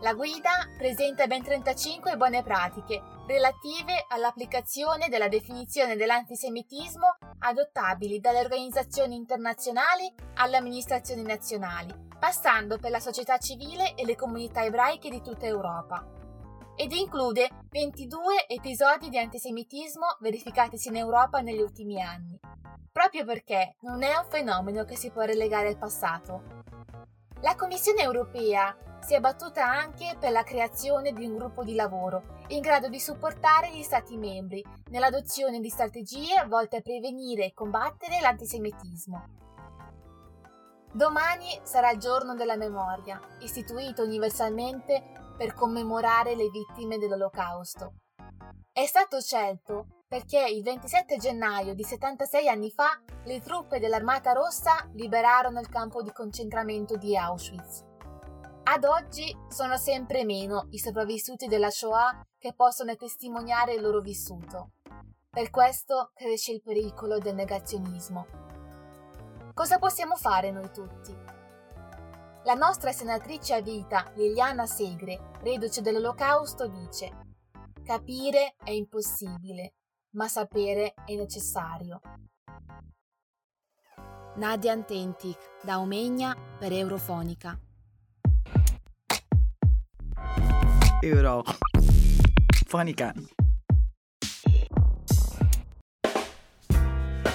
La 0.01 0.13
guida 0.15 0.67
presenta 0.77 1.27
ben 1.27 1.43
35 1.43 2.17
buone 2.17 2.43
pratiche 2.43 3.12
relative 3.25 4.05
all'applicazione 4.09 5.07
della 5.07 5.29
definizione 5.29 5.95
dell'antisemitismo 5.95 7.17
adottabili 7.39 8.19
dalle 8.19 8.39
organizzazioni 8.39 9.15
internazionali 9.15 10.13
alle 10.35 10.57
amministrazioni 10.57 11.21
nazionali, 11.23 11.93
passando 12.19 12.77
per 12.77 12.91
la 12.91 12.99
società 12.99 13.37
civile 13.37 13.95
e 13.95 14.05
le 14.05 14.15
comunità 14.15 14.63
ebraiche 14.63 15.09
di 15.09 15.21
tutta 15.21 15.45
Europa. 15.45 16.05
Ed 16.75 16.91
include 16.91 17.49
22 17.69 18.47
episodi 18.47 19.09
di 19.09 19.19
antisemitismo 19.19 20.17
verificatisi 20.19 20.89
in 20.89 20.97
Europa 20.97 21.39
negli 21.39 21.61
ultimi 21.61 22.01
anni, 22.01 22.37
proprio 22.91 23.23
perché 23.25 23.75
non 23.81 24.03
è 24.03 24.15
un 24.15 24.25
fenomeno 24.29 24.83
che 24.83 24.97
si 24.97 25.11
può 25.11 25.21
relegare 25.21 25.67
al 25.67 25.77
passato. 25.77 26.61
La 27.41 27.55
Commissione 27.55 28.01
europea 28.01 28.75
si 29.03 29.13
è 29.13 29.19
battuta 29.19 29.65
anche 29.65 30.15
per 30.17 30.31
la 30.31 30.43
creazione 30.43 31.11
di 31.11 31.25
un 31.25 31.35
gruppo 31.35 31.63
di 31.63 31.75
lavoro 31.75 32.41
in 32.47 32.61
grado 32.61 32.87
di 32.87 32.99
supportare 32.99 33.69
gli 33.71 33.83
Stati 33.83 34.17
membri 34.17 34.63
nell'adozione 34.91 35.59
di 35.59 35.69
strategie 35.69 36.45
volte 36.47 36.77
a 36.77 36.81
prevenire 36.81 37.45
e 37.45 37.53
combattere 37.53 38.19
l'antisemitismo. 38.21 39.41
Domani 40.93 41.59
sarà 41.63 41.91
il 41.91 41.99
giorno 41.99 42.35
della 42.35 42.55
memoria, 42.55 43.19
istituito 43.39 44.03
universalmente 44.03 45.03
per 45.37 45.53
commemorare 45.53 46.35
le 46.35 46.49
vittime 46.49 46.97
dell'Olocausto. 46.97 47.95
È 48.71 48.85
stato 48.85 49.19
scelto 49.19 50.03
perché 50.07 50.45
il 50.47 50.63
27 50.63 51.17
gennaio 51.17 51.73
di 51.73 51.83
76 51.83 52.47
anni 52.47 52.71
fa 52.71 53.01
le 53.25 53.41
truppe 53.41 53.79
dell'Armata 53.79 54.31
Rossa 54.31 54.87
liberarono 54.93 55.59
il 55.59 55.69
campo 55.69 56.01
di 56.03 56.11
concentramento 56.11 56.95
di 56.95 57.17
Auschwitz. 57.17 57.92
Ad 58.65 58.85
oggi 58.85 59.35
sono 59.49 59.75
sempre 59.75 60.23
meno 60.23 60.67
i 60.69 60.79
sopravvissuti 60.79 61.47
della 61.47 61.69
Shoah 61.69 62.25
che 62.37 62.53
possono 62.53 62.95
testimoniare 62.95 63.73
il 63.73 63.81
loro 63.81 63.99
vissuto. 63.99 64.71
Per 65.29 65.49
questo 65.49 66.11
cresce 66.13 66.53
il 66.53 66.61
pericolo 66.61 67.17
del 67.17 67.35
negazionismo. 67.35 68.25
Cosa 69.53 69.79
possiamo 69.79 70.15
fare 70.15 70.51
noi 70.51 70.71
tutti? 70.71 71.13
La 72.45 72.53
nostra 72.53 72.93
senatrice 72.93 73.53
a 73.53 73.61
vita, 73.61 74.09
Liliana 74.15 74.65
Segre, 74.65 75.31
reduce 75.41 75.81
dell'Olocausto, 75.81 76.67
dice 76.67 77.33
Capire 77.83 78.55
è 78.63 78.71
impossibile, 78.71 79.73
ma 80.11 80.29
sapere 80.29 80.93
è 81.05 81.15
necessario. 81.15 81.99
Nadia 84.37 84.71
Antentic, 84.71 85.63
da 85.63 85.79
Omegna 85.79 86.33
per 86.57 86.71
Eurofonica. 86.71 87.59
Eurofonica. 91.03 93.13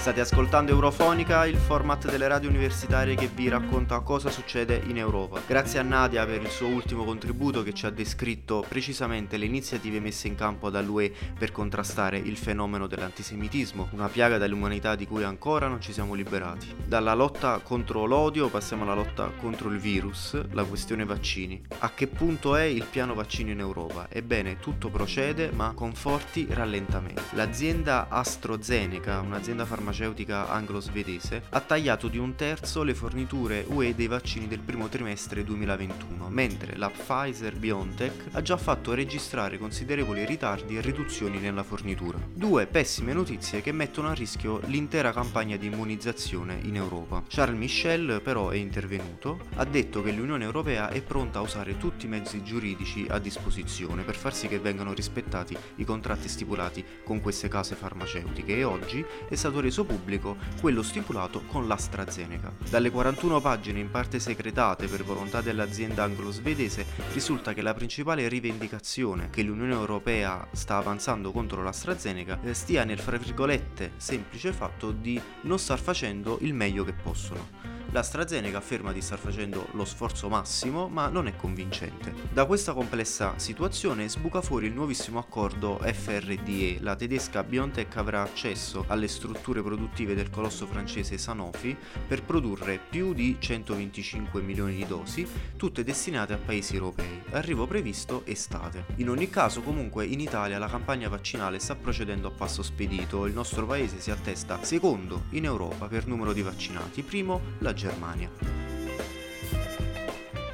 State 0.08 0.22
ascoltando 0.22 0.72
Eurofonica, 0.72 1.44
il 1.44 1.58
format 1.58 2.10
delle 2.10 2.28
radio 2.28 2.48
universitarie 2.48 3.14
che 3.14 3.26
vi 3.26 3.50
racconta 3.50 4.00
cosa 4.00 4.30
succede 4.30 4.80
in 4.86 4.96
Europa. 4.96 5.42
Grazie 5.46 5.80
a 5.80 5.82
Nadia 5.82 6.24
per 6.24 6.40
il 6.40 6.48
suo 6.48 6.66
ultimo 6.68 7.04
contributo 7.04 7.62
che 7.62 7.74
ci 7.74 7.84
ha 7.84 7.90
descritto 7.90 8.64
precisamente 8.66 9.36
le 9.36 9.44
iniziative 9.44 10.00
messe 10.00 10.26
in 10.26 10.34
campo 10.34 10.70
dall'UE 10.70 11.12
per 11.38 11.52
contrastare 11.52 12.16
il 12.16 12.38
fenomeno 12.38 12.86
dell'antisemitismo, 12.86 13.88
una 13.90 14.08
piaga 14.08 14.38
dell'umanità 14.38 14.96
di 14.96 15.06
cui 15.06 15.24
ancora 15.24 15.68
non 15.68 15.82
ci 15.82 15.92
siamo 15.92 16.14
liberati. 16.14 16.74
Dalla 16.86 17.12
lotta 17.12 17.60
contro 17.62 18.06
l'odio 18.06 18.48
passiamo 18.48 18.84
alla 18.84 18.94
lotta 18.94 19.30
contro 19.38 19.68
il 19.68 19.78
virus, 19.78 20.40
la 20.52 20.64
questione 20.64 21.04
vaccini. 21.04 21.60
A 21.80 21.90
che 21.90 22.06
punto 22.06 22.56
è 22.56 22.62
il 22.62 22.86
piano 22.90 23.12
vaccino 23.12 23.50
in 23.50 23.60
Europa? 23.60 24.06
Ebbene, 24.08 24.58
tutto 24.58 24.88
procede 24.88 25.50
ma 25.50 25.72
con 25.74 25.92
forti 25.92 26.46
rallentamenti. 26.48 27.20
L'azienda 27.32 28.06
AstraZeneca, 28.08 29.20
un'azienda 29.20 29.66
farmaceutica 29.66 29.96
farmaceutica 29.99 30.49
anglo-svedese, 30.49 31.43
ha 31.50 31.61
tagliato 31.61 32.09
di 32.09 32.19
un 32.19 32.37
terzo 32.37 32.85
le 32.85 32.95
forniture 32.95 33.64
UE 33.69 33.95
dei 33.95 34.07
vaccini 34.07 34.47
del 34.47 34.61
primo 34.61 34.88
trimestre 34.88 35.43
2021, 35.43 36.28
mentre 36.28 36.76
la 36.76 36.88
Pfizer 36.88 37.57
BioNTech 37.57 38.28
ha 38.33 38.43
già 38.43 38.57
fatto 38.57 38.95
registrare 38.95 39.59
considerevoli 39.59 40.25
ritardi 40.25 40.76
e 40.76 40.81
riduzioni 40.81 41.38
nella 41.38 41.64
fornitura. 41.64 42.19
Due 42.33 42.67
pessime 42.67 43.12
notizie 43.12 43.61
che 43.61 43.73
mettono 43.73 44.09
a 44.09 44.14
rischio 44.14 44.61
l'intera 44.67 45.12
campagna 45.12 45.57
di 45.57 45.67
immunizzazione 45.67 46.61
in 46.62 46.76
Europa. 46.76 47.25
Charles 47.28 47.59
Michel 47.59 48.21
però 48.23 48.50
è 48.50 48.57
intervenuto, 48.57 49.40
ha 49.57 49.64
detto 49.64 50.02
che 50.02 50.12
l'Unione 50.12 50.45
Europea 50.45 50.90
è 50.90 51.02
pronta 51.02 51.40
a 51.40 51.43
usare 51.43 51.76
tutti 51.76 52.07
i 52.07 52.09
mezzi 52.09 52.43
giuridici 52.45 53.07
a 53.09 53.19
disposizione 53.19 54.02
per 54.05 54.14
far 54.14 54.35
sì 54.35 54.47
che 54.47 54.61
vengano 54.61 54.93
rispettati 54.93 55.57
i 55.76 55.85
contratti 55.85 56.28
stipulati 56.28 56.85
con 57.02 57.21
queste 57.21 57.49
case 57.49 57.75
farmaceutiche 57.75 58.57
e 58.57 58.64
oggi 58.64 59.05
è 59.28 59.35
stato 59.35 59.61
reso 59.61 59.77
pubblico 59.85 60.37
quello 60.61 60.82
stipulato 60.82 61.42
con 61.47 61.66
l'AstraZeneca. 61.66 62.52
Dalle 62.68 62.90
41 62.90 63.40
pagine 63.40 63.80
in 63.80 63.90
parte 63.90 64.18
segretate 64.18 64.87
per 64.87 65.04
volontà 65.04 65.40
dell'azienda 65.40 66.04
anglo-svedese 66.04 66.87
risulta 67.12 67.52
che 67.52 67.62
la 67.62 67.75
principale 67.75 68.28
rivendicazione 68.28 69.30
che 69.30 69.42
l'Unione 69.42 69.73
Europea 69.73 70.47
sta 70.52 70.76
avanzando 70.76 71.32
contro 71.32 71.62
l'AstraZeneca 71.62 72.40
eh, 72.42 72.54
stia 72.54 72.85
nel 72.85 72.99
fra 72.99 73.16
virgolette 73.16 73.92
semplice 73.97 74.52
fatto 74.52 74.92
di 74.92 75.20
non 75.42 75.58
star 75.58 75.78
facendo 75.78 76.38
il 76.42 76.54
meglio 76.54 76.85
che 76.85 76.92
possono. 76.92 77.77
L'AstraZeneca 77.90 78.59
afferma 78.59 78.92
di 78.92 79.00
star 79.00 79.18
facendo 79.18 79.68
lo 79.73 79.87
sforzo 79.87 80.28
massimo, 80.28 80.88
ma 80.88 81.09
non 81.09 81.26
è 81.26 81.35
convincente. 81.35 82.12
Da 82.30 82.45
questa 82.45 82.75
complessa 82.75 83.33
situazione 83.37 84.11
sbuca 84.11 84.42
fuori 84.42 84.66
il 84.66 84.75
nuovissimo 84.75 85.18
accordo 85.18 85.78
FRDE. 85.83 86.80
La 86.80 86.97
tedesca 86.97 87.42
BioNTech 87.42 87.97
avrà 87.97 88.21
accesso 88.21 88.85
alle 88.88 89.09
strutture 89.09 89.62
produttive 89.62 90.14
del 90.14 90.28
colosso 90.28 90.66
francese 90.66 91.16
Sanofi 91.16 91.75
per 92.07 92.25
produrre 92.25 92.78
più 92.78 93.14
di 93.14 93.37
125 93.38 94.42
milioni 94.42 94.75
di 94.75 94.87
dosi, 94.87 95.26
tutte 95.57 95.83
destinate 95.83 96.35
a 96.35 96.38
paesi 96.38 96.75
europei. 96.75 97.23
Arrivo 97.30 97.66
previsto 97.66 98.21
estate. 98.26 98.85
In 98.97 99.09
ogni 99.09 99.30
caso, 99.30 99.62
comunque, 99.62 100.04
in 100.04 100.21
Italia 100.21 100.59
la 100.59 100.68
campagna 100.68 101.09
vaccinale 101.09 101.59
sta 101.59 101.75
procedendo 101.75 102.28
a 102.28 102.33
passo 102.33 102.62
spedito. 102.62 103.25
Il 103.25 103.33
nostro 103.33 103.64
paese 103.64 103.99
si 103.99 104.11
attesta 104.11 104.62
secondo 104.62 105.23
in 105.30 105.47
Europa 105.47 105.87
per 105.87 106.07
numero 106.07 106.35
di 106.35 106.42
vaccinati, 106.42 107.02
primo 107.02 107.40
la 107.61 107.76
Germania. 107.78 108.28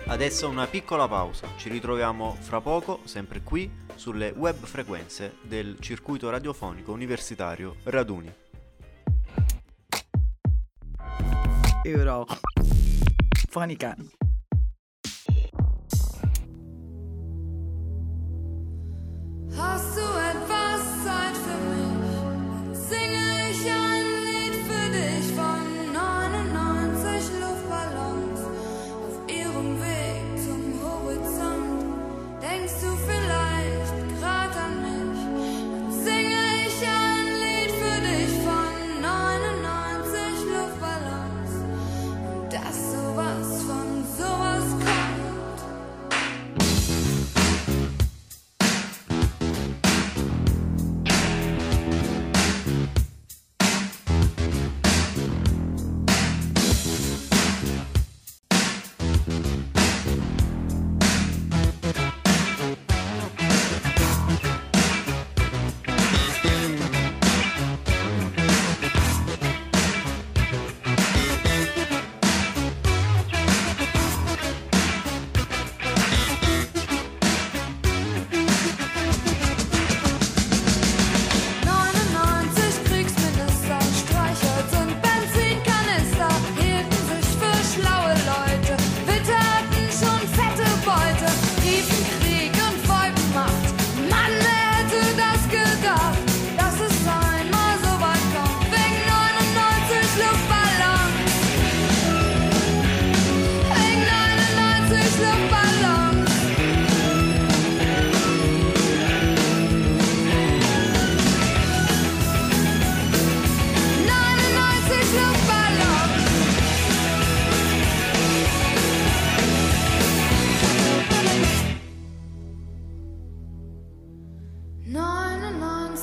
Adesso 0.06 0.46
una 0.46 0.66
piccola 0.66 1.08
pausa, 1.08 1.48
ci 1.56 1.70
ritroviamo 1.70 2.36
fra 2.38 2.60
poco, 2.60 3.00
sempre 3.04 3.40
qui, 3.40 3.70
sulle 3.94 4.34
web 4.36 4.56
frequenze 4.62 5.36
del 5.40 5.78
circuito 5.80 6.28
radiofonico 6.28 6.92
universitario 6.92 7.76
Raduni. 7.84 8.32
Euro. 11.84 12.26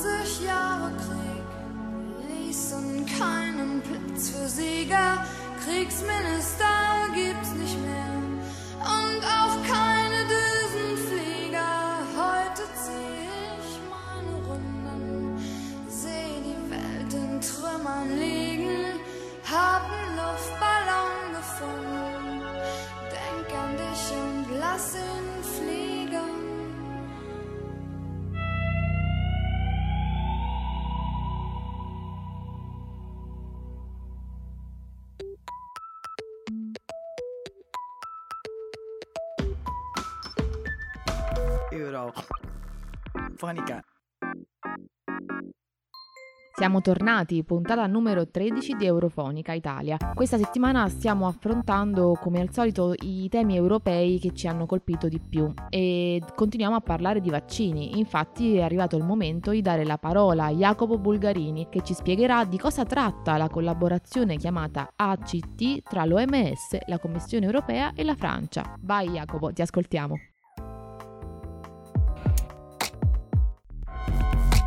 99 0.02 0.46
Jahre 0.48 0.92
Krieg 0.98 1.46
ließen 2.28 3.06
keinen 3.06 3.82
Platz 3.82 4.30
für 4.30 4.48
Sieger. 4.48 5.26
Kriegsminister 5.64 6.66
gibt's 7.14 7.52
nicht 7.54 7.78
mehr 7.82 8.12
und 8.80 9.24
auch 9.24 9.62
keine 9.72 9.91
Eurofonica. 43.42 43.84
Siamo 46.54 46.82
tornati, 46.82 47.44
puntata 47.44 47.88
numero 47.88 48.30
13 48.30 48.76
di 48.76 48.86
Eurofonica 48.86 49.54
Italia. 49.54 49.98
Questa 50.14 50.38
settimana 50.38 50.88
stiamo 50.90 51.26
affrontando, 51.26 52.16
come 52.22 52.40
al 52.40 52.54
solito, 52.54 52.94
i 53.00 53.28
temi 53.30 53.56
europei 53.56 54.20
che 54.20 54.32
ci 54.36 54.48
hanno 54.48 54.68
colpito 54.68 55.08
di 55.08 55.20
più 55.20 55.52
e 55.70 56.22
continuiamo 56.36 56.76
a 56.76 56.82
parlare 56.82 57.20
di 57.20 57.32
vaccini. 57.32 57.98
Infatti 57.98 58.58
è 58.58 58.62
arrivato 58.62 58.96
il 58.96 59.04
momento 59.04 59.50
di 59.50 59.62
dare 59.64 59.86
la 59.86 59.98
parola 59.98 60.46
a 60.46 60.52
Jacopo 60.52 61.00
Bulgarini 61.00 61.68
che 61.68 61.82
ci 61.82 61.96
spiegherà 61.96 62.46
di 62.46 62.60
cosa 62.60 62.86
tratta 62.86 63.38
la 63.38 63.50
collaborazione 63.50 64.38
chiamata 64.38 64.92
ACT 64.96 65.82
tra 65.90 66.06
l'OMS, 66.06 66.78
la 66.86 67.00
Commissione 67.00 67.48
europea 67.48 67.94
e 67.96 68.04
la 68.04 68.16
Francia. 68.16 68.76
Vai 68.82 69.10
Jacopo, 69.10 69.52
ti 69.52 69.64
ascoltiamo. 69.64 70.31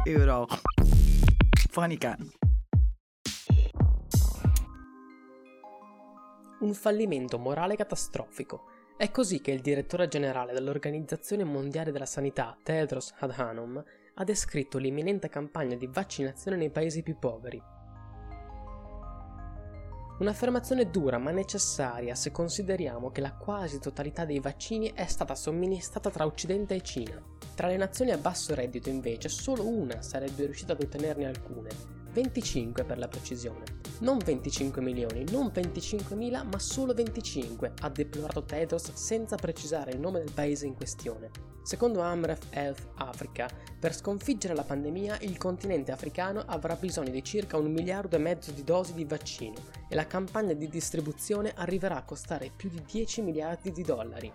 Eurofonica. 0.06 0.54
Un 6.60 6.74
fallimento 6.74 7.38
morale 7.38 7.74
catastrofico. 7.74 8.64
È 8.98 9.10
così 9.10 9.40
che 9.40 9.52
il 9.52 9.62
direttore 9.62 10.06
generale 10.08 10.52
dell'Organizzazione 10.52 11.44
Mondiale 11.44 11.90
della 11.90 12.04
Sanità, 12.04 12.54
Tedros 12.62 13.14
Adhanom, 13.18 13.82
ha 14.16 14.24
descritto 14.24 14.76
l'imminente 14.76 15.30
campagna 15.30 15.74
di 15.74 15.88
vaccinazione 15.90 16.58
nei 16.58 16.70
paesi 16.70 17.02
più 17.02 17.18
poveri. 17.18 17.73
Un'affermazione 20.24 20.90
dura 20.90 21.18
ma 21.18 21.32
necessaria 21.32 22.14
se 22.14 22.30
consideriamo 22.30 23.10
che 23.10 23.20
la 23.20 23.34
quasi 23.34 23.78
totalità 23.78 24.24
dei 24.24 24.40
vaccini 24.40 24.90
è 24.94 25.04
stata 25.04 25.34
somministrata 25.34 26.08
tra 26.08 26.24
Occidente 26.24 26.74
e 26.74 26.80
Cina. 26.80 27.22
Tra 27.54 27.66
le 27.66 27.76
nazioni 27.76 28.10
a 28.10 28.16
basso 28.16 28.54
reddito 28.54 28.88
invece 28.88 29.28
solo 29.28 29.68
una 29.68 30.00
sarebbe 30.00 30.46
riuscita 30.46 30.72
ad 30.72 30.80
ottenerne 30.80 31.26
alcune, 31.26 31.68
25 32.10 32.84
per 32.84 32.96
la 32.96 33.06
precisione. 33.06 33.64
Non 33.98 34.16
25 34.16 34.80
milioni, 34.80 35.26
non 35.30 35.48
25.000, 35.54 36.48
ma 36.50 36.58
solo 36.58 36.94
25, 36.94 37.72
ha 37.82 37.90
deplorato 37.90 38.44
Tedros 38.44 38.94
senza 38.94 39.36
precisare 39.36 39.90
il 39.90 40.00
nome 40.00 40.20
del 40.20 40.32
paese 40.32 40.64
in 40.64 40.74
questione. 40.74 41.53
Secondo 41.64 42.02
Amref 42.02 42.48
Health 42.50 42.88
Africa, 42.96 43.48
per 43.80 43.94
sconfiggere 43.94 44.54
la 44.54 44.64
pandemia 44.64 45.20
il 45.22 45.38
continente 45.38 45.92
africano 45.92 46.42
avrà 46.44 46.76
bisogno 46.76 47.08
di 47.08 47.24
circa 47.24 47.56
un 47.56 47.72
miliardo 47.72 48.16
e 48.16 48.18
mezzo 48.18 48.52
di 48.52 48.62
dosi 48.62 48.92
di 48.92 49.06
vaccino 49.06 49.54
e 49.88 49.94
la 49.94 50.06
campagna 50.06 50.52
di 50.52 50.68
distribuzione 50.68 51.54
arriverà 51.56 51.96
a 51.96 52.02
costare 52.02 52.50
più 52.54 52.68
di 52.68 52.82
10 52.84 53.22
miliardi 53.22 53.72
di 53.72 53.82
dollari. 53.82 54.30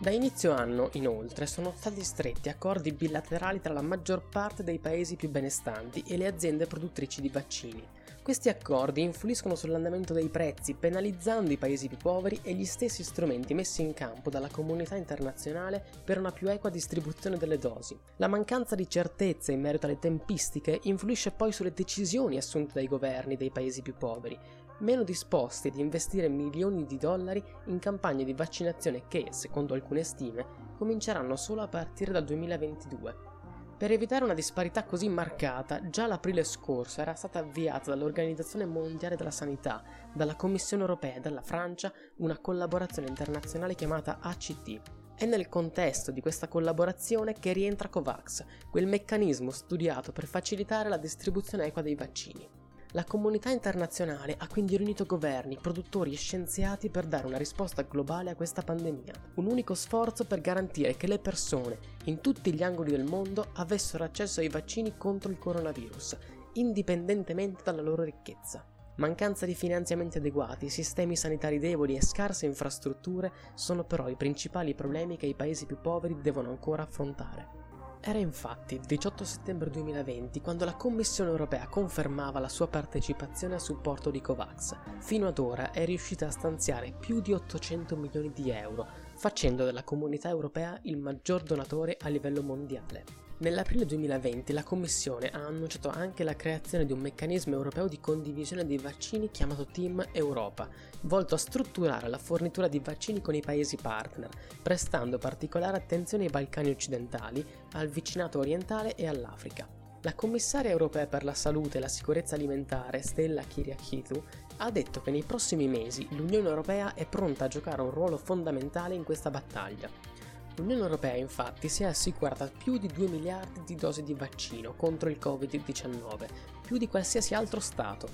Da 0.00 0.10
inizio 0.10 0.50
anno, 0.50 0.88
inoltre, 0.94 1.46
sono 1.46 1.72
stati 1.76 2.02
stretti 2.02 2.48
accordi 2.48 2.90
bilaterali 2.90 3.60
tra 3.60 3.72
la 3.72 3.80
maggior 3.80 4.28
parte 4.28 4.64
dei 4.64 4.80
paesi 4.80 5.14
più 5.14 5.30
benestanti 5.30 6.02
e 6.08 6.16
le 6.16 6.26
aziende 6.26 6.66
produttrici 6.66 7.20
di 7.20 7.28
vaccini. 7.28 7.86
Questi 8.28 8.50
accordi 8.50 9.00
influiscono 9.00 9.54
sull'andamento 9.54 10.12
dei 10.12 10.28
prezzi, 10.28 10.74
penalizzando 10.74 11.50
i 11.50 11.56
paesi 11.56 11.88
più 11.88 11.96
poveri 11.96 12.38
e 12.42 12.52
gli 12.52 12.66
stessi 12.66 13.02
strumenti 13.02 13.54
messi 13.54 13.80
in 13.80 13.94
campo 13.94 14.28
dalla 14.28 14.50
comunità 14.50 14.96
internazionale 14.96 15.82
per 16.04 16.18
una 16.18 16.30
più 16.30 16.50
equa 16.50 16.68
distribuzione 16.68 17.38
delle 17.38 17.56
dosi. 17.56 17.98
La 18.16 18.28
mancanza 18.28 18.74
di 18.74 18.86
certezza 18.86 19.50
in 19.50 19.62
merito 19.62 19.86
alle 19.86 19.98
tempistiche 19.98 20.78
influisce 20.82 21.30
poi 21.30 21.52
sulle 21.52 21.72
decisioni 21.72 22.36
assunte 22.36 22.74
dai 22.74 22.86
governi 22.86 23.38
dei 23.38 23.48
paesi 23.50 23.80
più 23.80 23.94
poveri, 23.96 24.38
meno 24.80 25.04
disposti 25.04 25.68
ad 25.68 25.78
investire 25.78 26.28
milioni 26.28 26.84
di 26.84 26.98
dollari 26.98 27.42
in 27.68 27.78
campagne 27.78 28.24
di 28.24 28.34
vaccinazione 28.34 29.04
che, 29.08 29.28
secondo 29.30 29.72
alcune 29.72 30.02
stime, 30.02 30.44
cominceranno 30.76 31.34
solo 31.34 31.62
a 31.62 31.68
partire 31.68 32.12
dal 32.12 32.26
2022. 32.26 33.37
Per 33.78 33.92
evitare 33.92 34.24
una 34.24 34.34
disparità 34.34 34.82
così 34.82 35.08
marcata, 35.08 35.88
già 35.88 36.08
l'aprile 36.08 36.42
scorso 36.42 37.00
era 37.00 37.14
stata 37.14 37.38
avviata 37.38 37.90
dall'Organizzazione 37.90 38.66
Mondiale 38.66 39.14
della 39.14 39.30
Sanità, 39.30 39.84
dalla 40.12 40.34
Commissione 40.34 40.82
Europea 40.82 41.14
e 41.14 41.20
dalla 41.20 41.42
Francia 41.42 41.92
una 42.16 42.36
collaborazione 42.40 43.06
internazionale 43.06 43.76
chiamata 43.76 44.18
ACT. 44.20 44.80
È 45.14 45.26
nel 45.26 45.48
contesto 45.48 46.10
di 46.10 46.20
questa 46.20 46.48
collaborazione 46.48 47.34
che 47.34 47.52
rientra 47.52 47.88
COVAX, 47.88 48.44
quel 48.68 48.88
meccanismo 48.88 49.52
studiato 49.52 50.10
per 50.10 50.26
facilitare 50.26 50.88
la 50.88 50.96
distribuzione 50.96 51.66
equa 51.66 51.80
dei 51.80 51.94
vaccini. 51.94 52.57
La 52.92 53.04
comunità 53.04 53.50
internazionale 53.50 54.34
ha 54.38 54.48
quindi 54.48 54.78
riunito 54.78 55.04
governi, 55.04 55.58
produttori 55.60 56.14
e 56.14 56.16
scienziati 56.16 56.88
per 56.88 57.04
dare 57.04 57.26
una 57.26 57.36
risposta 57.36 57.82
globale 57.82 58.30
a 58.30 58.34
questa 58.34 58.62
pandemia. 58.62 59.12
Un 59.34 59.44
unico 59.44 59.74
sforzo 59.74 60.24
per 60.24 60.40
garantire 60.40 60.96
che 60.96 61.06
le 61.06 61.18
persone, 61.18 61.78
in 62.04 62.22
tutti 62.22 62.50
gli 62.54 62.62
angoli 62.62 62.90
del 62.90 63.04
mondo, 63.04 63.48
avessero 63.56 64.04
accesso 64.04 64.40
ai 64.40 64.48
vaccini 64.48 64.96
contro 64.96 65.30
il 65.30 65.38
coronavirus, 65.38 66.16
indipendentemente 66.54 67.62
dalla 67.62 67.82
loro 67.82 68.04
ricchezza. 68.04 68.64
Mancanza 68.96 69.44
di 69.44 69.54
finanziamenti 69.54 70.16
adeguati, 70.16 70.70
sistemi 70.70 71.14
sanitari 71.14 71.58
deboli 71.58 71.94
e 71.94 72.02
scarse 72.02 72.46
infrastrutture 72.46 73.30
sono 73.52 73.84
però 73.84 74.08
i 74.08 74.16
principali 74.16 74.74
problemi 74.74 75.18
che 75.18 75.26
i 75.26 75.34
paesi 75.34 75.66
più 75.66 75.78
poveri 75.78 76.22
devono 76.22 76.48
ancora 76.48 76.84
affrontare. 76.84 77.67
Era 78.00 78.18
infatti 78.18 78.74
il 78.74 78.80
18 78.80 79.24
settembre 79.24 79.70
2020 79.70 80.40
quando 80.40 80.64
la 80.64 80.74
Commissione 80.74 81.30
europea 81.30 81.66
confermava 81.66 82.38
la 82.38 82.48
sua 82.48 82.68
partecipazione 82.68 83.56
a 83.56 83.58
supporto 83.58 84.10
di 84.10 84.20
COVAX. 84.20 84.76
Fino 85.00 85.26
ad 85.26 85.38
ora 85.38 85.72
è 85.72 85.84
riuscita 85.84 86.26
a 86.26 86.30
stanziare 86.30 86.92
più 86.98 87.20
di 87.20 87.32
800 87.32 87.96
milioni 87.96 88.32
di 88.32 88.50
euro, 88.50 88.86
facendo 89.16 89.64
della 89.64 89.82
comunità 89.82 90.28
europea 90.28 90.78
il 90.82 90.96
maggior 90.96 91.42
donatore 91.42 91.96
a 92.00 92.08
livello 92.08 92.42
mondiale. 92.42 93.27
Nell'aprile 93.40 93.86
2020 93.86 94.52
la 94.52 94.64
Commissione 94.64 95.30
ha 95.30 95.46
annunciato 95.46 95.90
anche 95.90 96.24
la 96.24 96.34
creazione 96.34 96.84
di 96.84 96.92
un 96.92 96.98
meccanismo 96.98 97.54
europeo 97.54 97.86
di 97.86 98.00
condivisione 98.00 98.66
dei 98.66 98.78
vaccini 98.78 99.30
chiamato 99.30 99.64
Team 99.66 100.04
Europa, 100.10 100.68
volto 101.02 101.36
a 101.36 101.38
strutturare 101.38 102.08
la 102.08 102.18
fornitura 102.18 102.66
di 102.66 102.80
vaccini 102.80 103.20
con 103.20 103.36
i 103.36 103.40
paesi 103.40 103.76
partner, 103.76 104.28
prestando 104.60 105.18
particolare 105.18 105.76
attenzione 105.76 106.24
ai 106.24 106.30
Balcani 106.30 106.70
occidentali, 106.70 107.46
al 107.74 107.86
vicinato 107.86 108.40
orientale 108.40 108.96
e 108.96 109.06
all'Africa. 109.06 109.68
La 110.02 110.14
commissaria 110.14 110.72
europea 110.72 111.06
per 111.06 111.22
la 111.22 111.34
salute 111.34 111.78
e 111.78 111.80
la 111.80 111.86
sicurezza 111.86 112.34
alimentare, 112.34 113.02
Stella 113.02 113.42
Kyriakidu, 113.42 114.20
ha 114.56 114.70
detto 114.72 115.00
che 115.00 115.12
nei 115.12 115.22
prossimi 115.22 115.68
mesi 115.68 116.08
l'Unione 116.10 116.48
Europea 116.48 116.94
è 116.94 117.06
pronta 117.06 117.44
a 117.44 117.48
giocare 117.48 117.82
un 117.82 117.90
ruolo 117.92 118.16
fondamentale 118.16 118.96
in 118.96 119.04
questa 119.04 119.30
battaglia. 119.30 120.17
L'Unione 120.58 120.82
Europea 120.82 121.14
infatti 121.14 121.68
si 121.68 121.84
è 121.84 121.86
assicurata 121.86 122.50
più 122.50 122.78
di 122.78 122.88
2 122.88 123.06
miliardi 123.06 123.62
di 123.64 123.76
dosi 123.76 124.02
di 124.02 124.12
vaccino 124.12 124.74
contro 124.74 125.08
il 125.08 125.18
Covid-19, 125.20 126.28
più 126.62 126.78
di 126.78 126.88
qualsiasi 126.88 127.32
altro 127.32 127.60
Stato. 127.60 128.08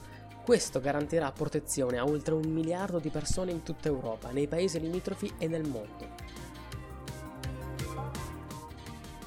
Questo 0.44 0.78
garantirà 0.78 1.32
protezione 1.32 1.96
a 1.96 2.04
oltre 2.04 2.34
un 2.34 2.46
miliardo 2.52 2.98
di 2.98 3.08
persone 3.08 3.50
in 3.50 3.62
tutta 3.62 3.88
Europa, 3.88 4.30
nei 4.30 4.46
paesi 4.46 4.78
limitrofi 4.78 5.32
e 5.38 5.48
nel 5.48 5.66
mondo. 5.66 6.06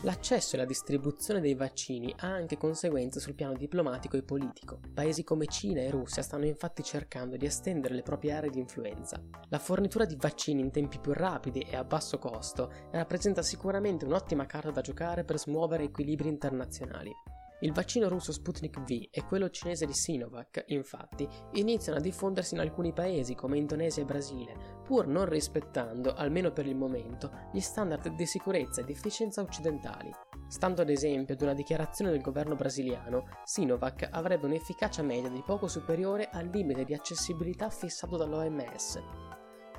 L'accesso 0.02 0.56
e 0.56 0.60
la 0.60 0.66
distribuzione 0.66 1.42
dei 1.42 1.56
vaccini 1.56 2.14
ha 2.20 2.28
anche 2.28 2.56
conseguenze 2.56 3.20
sul 3.20 3.34
piano 3.34 3.56
diplomatico 3.56 4.16
e 4.16 4.22
politico. 4.22 4.80
Paesi 4.94 5.24
come 5.24 5.48
Cina 5.48 5.82
e 5.82 5.90
Russia 5.90 6.22
stanno 6.22 6.46
infatti 6.46 6.84
cercando 6.84 7.36
di 7.36 7.48
estendere 7.48 7.96
le 7.96 8.04
proprie 8.04 8.34
aree 8.34 8.52
di 8.52 8.60
influenza. 8.60 9.20
La 9.50 9.58
fornitura 9.58 10.06
di 10.06 10.16
vaccini 10.16 10.62
in 10.62 10.70
tempi 10.70 11.00
più 11.00 11.14
rapidi 11.14 11.62
e 11.62 11.76
a 11.76 11.84
basso 11.84 12.20
costo 12.20 12.72
rappresenta 12.92 13.42
sicuramente 13.42 14.06
un'ottima 14.06 14.46
carta 14.46 14.70
da 14.70 14.82
giocare 14.82 15.24
per 15.24 15.40
smuovere 15.40 15.86
equilibri 15.86 16.30
internazionali. 16.30 17.12
Il 17.62 17.74
vaccino 17.74 18.08
russo 18.08 18.32
Sputnik 18.32 18.80
V 18.82 19.08
e 19.10 19.24
quello 19.26 19.50
cinese 19.50 19.88
di 19.88 19.94
Sinovac, 19.94 20.66
infatti, 20.68 21.28
iniziano 21.54 21.98
a 21.98 22.02
diffondersi 22.02 22.54
in 22.54 22.60
alcuni 22.60 22.94
paesi 22.94 23.34
come 23.34 23.58
Indonesia 23.58 24.04
e 24.04 24.06
Brasile, 24.06 24.82
pur 24.84 25.08
non 25.08 25.26
rispettando, 25.26 26.14
almeno 26.14 26.52
per 26.52 26.68
il 26.68 26.76
momento, 26.76 27.32
gli 27.52 27.60
standard 27.60 28.10
di 28.10 28.26
sicurezza 28.28 28.82
e 28.82 28.84
di 28.84 28.92
efficienza 28.92 29.42
occidentali. 29.42 30.12
Stando 30.48 30.84
ad 30.84 30.90
esempio 30.92 31.34
ad 31.34 31.42
una 31.42 31.56
dichiarazione 31.56 32.12
del 32.12 32.22
governo 32.22 32.54
brasiliano, 32.54 33.26
Sinovac 33.44 34.08
avrebbe 34.12 34.46
un'efficacia 34.46 35.02
media 35.02 35.30
di 35.30 35.42
poco 35.44 35.68
superiore 35.68 36.30
al 36.30 36.50
limite 36.54 36.86
di 36.86 36.94
accessibilità 36.94 37.72
fissato 37.72 38.18
dall'OMS. 38.18 39.02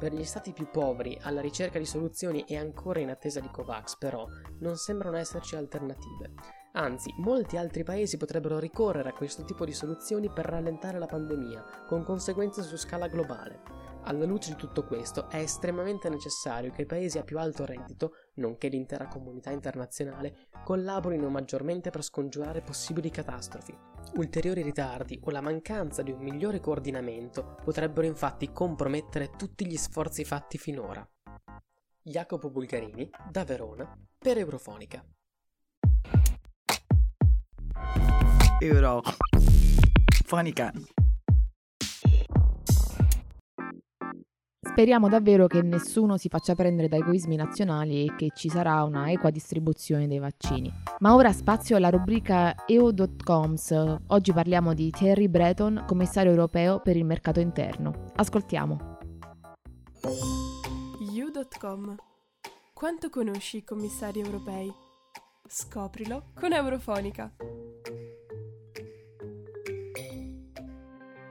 Per 0.00 0.12
gli 0.12 0.24
stati 0.24 0.52
più 0.52 0.68
poveri, 0.68 1.16
alla 1.22 1.40
ricerca 1.40 1.78
di 1.78 1.86
soluzioni 1.86 2.42
e 2.42 2.56
ancora 2.56 2.98
in 2.98 3.10
attesa 3.10 3.38
di 3.38 3.50
COVAX, 3.50 3.98
però, 3.98 4.26
non 4.58 4.76
sembrano 4.76 5.16
esserci 5.16 5.54
alternative. 5.54 6.57
Anzi, 6.78 7.12
molti 7.16 7.56
altri 7.56 7.82
paesi 7.82 8.16
potrebbero 8.16 8.60
ricorrere 8.60 9.08
a 9.08 9.12
questo 9.12 9.42
tipo 9.42 9.64
di 9.64 9.72
soluzioni 9.72 10.30
per 10.30 10.44
rallentare 10.44 11.00
la 11.00 11.06
pandemia, 11.06 11.84
con 11.88 12.04
conseguenze 12.04 12.62
su 12.62 12.76
scala 12.76 13.08
globale. 13.08 13.62
Alla 14.04 14.24
luce 14.24 14.50
di 14.50 14.56
tutto 14.56 14.84
questo, 14.84 15.28
è 15.28 15.38
estremamente 15.38 16.08
necessario 16.08 16.70
che 16.70 16.82
i 16.82 16.86
paesi 16.86 17.18
a 17.18 17.24
più 17.24 17.40
alto 17.40 17.64
reddito, 17.64 18.12
nonché 18.34 18.68
l'intera 18.68 19.08
comunità 19.08 19.50
internazionale, 19.50 20.46
collaborino 20.62 21.28
maggiormente 21.28 21.90
per 21.90 22.04
scongiurare 22.04 22.60
possibili 22.60 23.10
catastrofi. 23.10 23.76
Ulteriori 24.14 24.62
ritardi 24.62 25.20
o 25.24 25.30
la 25.32 25.40
mancanza 25.40 26.02
di 26.02 26.12
un 26.12 26.20
migliore 26.20 26.60
coordinamento 26.60 27.56
potrebbero 27.64 28.06
infatti 28.06 28.52
compromettere 28.52 29.30
tutti 29.36 29.66
gli 29.66 29.76
sforzi 29.76 30.24
fatti 30.24 30.58
finora. 30.58 31.06
Jacopo 32.00 32.50
Bulgarini, 32.50 33.10
da 33.28 33.42
Verona, 33.42 33.98
per 34.16 34.38
Eurofonica. 34.38 35.04
Eurofonica. 38.60 40.72
Speriamo 44.78 45.08
davvero 45.08 45.48
che 45.48 45.60
nessuno 45.62 46.16
si 46.16 46.28
faccia 46.28 46.54
prendere 46.54 46.86
dai 46.86 47.00
egoismi 47.00 47.34
nazionali 47.34 48.04
e 48.04 48.14
che 48.14 48.30
ci 48.32 48.48
sarà 48.48 48.84
una 48.84 49.10
equa 49.10 49.30
distribuzione 49.30 50.06
dei 50.06 50.20
vaccini. 50.20 50.72
Ma 51.00 51.16
ora 51.16 51.32
spazio 51.32 51.76
alla 51.76 51.90
rubrica 51.90 52.54
EU.coms. 52.66 53.96
Oggi 54.06 54.32
parliamo 54.32 54.74
di 54.74 54.90
Thierry 54.90 55.26
Breton, 55.26 55.82
commissario 55.84 56.30
europeo 56.30 56.80
per 56.80 56.96
il 56.96 57.04
mercato 57.04 57.40
interno. 57.40 58.12
Ascoltiamo. 58.14 58.98
EU.com 61.00 61.96
Quanto 62.72 63.10
conosci 63.10 63.56
i 63.56 63.64
commissari 63.64 64.20
europei? 64.20 64.72
Scoprilo 65.48 66.26
con 66.38 66.52
Eurofonica. 66.52 67.34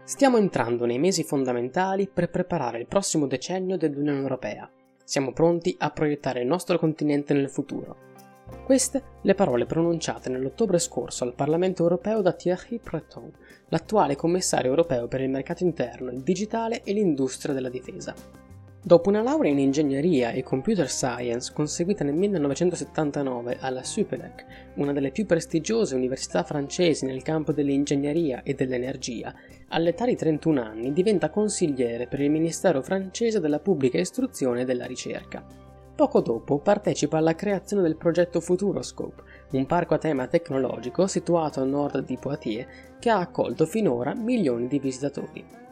Stiamo 0.07 0.37
entrando 0.37 0.85
nei 0.85 0.99
mesi 0.99 1.25
fondamentali 1.25 2.07
per 2.07 2.29
preparare 2.29 2.79
il 2.79 2.87
prossimo 2.87 3.27
decennio 3.27 3.75
dell'Unione 3.75 4.21
Europea. 4.21 4.71
Siamo 5.03 5.33
pronti 5.33 5.75
a 5.77 5.89
proiettare 5.89 6.39
il 6.39 6.47
nostro 6.47 6.79
continente 6.79 7.33
nel 7.33 7.49
futuro. 7.49 7.97
Queste 8.63 9.03
le 9.23 9.33
parole 9.33 9.65
pronunciate 9.65 10.29
nell'ottobre 10.29 10.79
scorso 10.79 11.25
al 11.25 11.35
Parlamento 11.35 11.83
europeo 11.83 12.21
da 12.21 12.31
Thierry 12.31 12.79
Breton, 12.81 13.29
l'attuale 13.67 14.15
commissario 14.15 14.69
europeo 14.69 15.09
per 15.09 15.19
il 15.19 15.29
mercato 15.29 15.65
interno, 15.65 16.09
il 16.09 16.21
digitale 16.21 16.83
e 16.83 16.93
l'industria 16.93 17.53
della 17.53 17.69
difesa. 17.69 18.15
Dopo 18.87 19.09
una 19.09 19.21
laurea 19.21 19.51
in 19.51 19.59
ingegneria 19.59 20.31
e 20.31 20.43
computer 20.43 20.89
science 20.89 21.51
conseguita 21.53 22.05
nel 22.05 22.13
1979 22.13 23.57
alla 23.59 23.83
Supélec, 23.83 24.45
una 24.75 24.93
delle 24.93 25.11
più 25.11 25.25
prestigiose 25.25 25.93
università 25.93 26.43
francesi 26.43 27.05
nel 27.05 27.21
campo 27.21 27.51
dell'ingegneria 27.51 28.43
e 28.43 28.53
dell'energia, 28.53 29.35
all'età 29.67 30.05
di 30.05 30.15
31 30.15 30.61
anni 30.61 30.93
diventa 30.93 31.29
consigliere 31.29 32.07
per 32.07 32.21
il 32.21 32.31
Ministero 32.31 32.81
francese 32.81 33.41
della 33.41 33.59
Pubblica 33.59 33.99
Istruzione 33.99 34.61
e 34.61 34.63
della 34.63 34.85
Ricerca. 34.85 35.45
Poco 35.93 36.21
dopo 36.21 36.59
partecipa 36.59 37.17
alla 37.17 37.35
creazione 37.35 37.83
del 37.83 37.97
progetto 37.97 38.39
Futuroscope, 38.39 39.21
un 39.51 39.65
parco 39.65 39.95
a 39.95 39.97
tema 39.97 40.27
tecnologico 40.27 41.07
situato 41.07 41.59
a 41.59 41.65
nord 41.65 42.05
di 42.05 42.15
Poitiers 42.17 42.67
che 42.99 43.09
ha 43.09 43.19
accolto 43.19 43.65
finora 43.65 44.15
milioni 44.15 44.69
di 44.69 44.79
visitatori. 44.79 45.66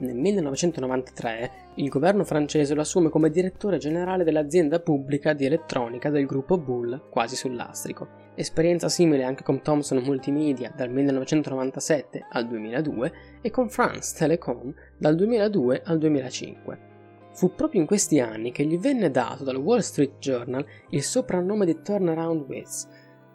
Nel 0.00 0.14
1993 0.14 1.50
il 1.74 1.88
governo 1.88 2.22
francese 2.22 2.72
lo 2.74 2.82
assume 2.82 3.08
come 3.08 3.30
direttore 3.30 3.78
generale 3.78 4.22
dell'azienda 4.22 4.78
pubblica 4.78 5.32
di 5.32 5.44
elettronica 5.44 6.08
del 6.08 6.24
gruppo 6.24 6.56
Bull, 6.56 7.08
quasi 7.10 7.34
sul 7.34 7.56
lastrico. 7.56 8.26
Esperienza 8.36 8.88
simile 8.88 9.24
anche 9.24 9.42
con 9.42 9.60
Thomson 9.60 9.98
Multimedia 9.98 10.72
dal 10.74 10.90
1997 10.90 12.26
al 12.30 12.46
2002 12.46 13.12
e 13.40 13.50
con 13.50 13.68
France 13.68 14.16
Telecom 14.16 14.72
dal 14.96 15.16
2002 15.16 15.82
al 15.84 15.98
2005. 15.98 16.78
Fu 17.32 17.54
proprio 17.54 17.80
in 17.80 17.86
questi 17.86 18.20
anni 18.20 18.52
che 18.52 18.64
gli 18.64 18.78
venne 18.78 19.10
dato 19.10 19.42
dal 19.42 19.56
Wall 19.56 19.80
Street 19.80 20.18
Journal 20.18 20.64
il 20.90 21.02
soprannome 21.02 21.66
di 21.66 21.82
Turnaround 21.82 22.44
Wiz, 22.48 22.86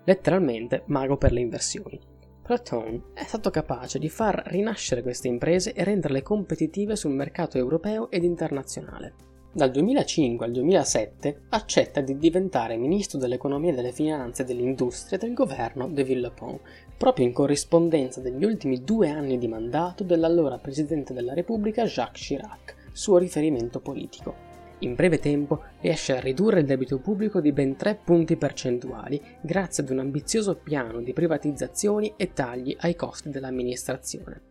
letteralmente 0.06 0.84
mago 0.86 1.18
per 1.18 1.34
le 1.34 1.42
inversioni. 1.42 2.13
Platon 2.44 3.12
è 3.14 3.24
stato 3.24 3.50
capace 3.50 4.00
di 4.00 4.10
far 4.10 4.44
rinascere 4.48 5.02
queste 5.02 5.30
imprese 5.30 5.72
e 5.72 5.82
renderle 5.86 6.22
competitive 6.22 6.98
sul 6.98 7.14
mercato 7.14 7.58
europeo 7.58 8.12
ed 8.12 8.26
internazionale. 8.26 9.14
Dal 9.54 9.72
2005 9.72 10.46
al 10.46 10.52
2007 10.52 11.44
accetta 11.50 12.02
di 12.02 12.18
diventare 12.18 12.76
ministro 12.76 13.18
dell'economia 13.18 13.74
delle 13.74 13.94
finanze 13.94 14.42
e 14.42 14.46
dell'industria 14.46 15.18
del 15.18 15.34
governo 15.34 15.88
de 15.88 16.04
Villepin, 16.04 16.60
proprio 16.98 17.26
in 17.26 17.32
corrispondenza 17.32 18.20
degli 18.20 18.44
ultimi 18.44 18.84
due 18.84 19.08
anni 19.08 19.38
di 19.38 19.48
mandato 19.48 20.04
dell'allora 20.04 20.58
presidente 20.58 21.14
della 21.14 21.34
Repubblica 21.34 21.86
Jacques 21.86 22.26
Chirac, 22.26 22.76
suo 22.92 23.20
riferimento 23.20 23.80
politico 23.80 24.53
in 24.84 24.96
breve 24.96 25.18
tempo 25.20 25.64
riesce 25.80 26.16
a 26.16 26.20
ridurre 26.20 26.60
il 26.60 26.66
debito 26.66 27.00
pubblico 27.00 27.40
di 27.40 27.52
ben 27.52 27.76
3 27.76 28.00
punti 28.04 28.36
percentuali 28.36 29.22
grazie 29.42 29.84
ad 29.84 29.90
un 29.90 30.00
ambizioso 30.00 30.56
piano 30.56 31.02
di 31.02 31.14
privatizzazioni 31.14 32.14
e 32.18 32.34
tagli 32.34 32.76
ai 32.80 32.96
costi 32.96 33.30
dell'amministrazione. 33.30 34.42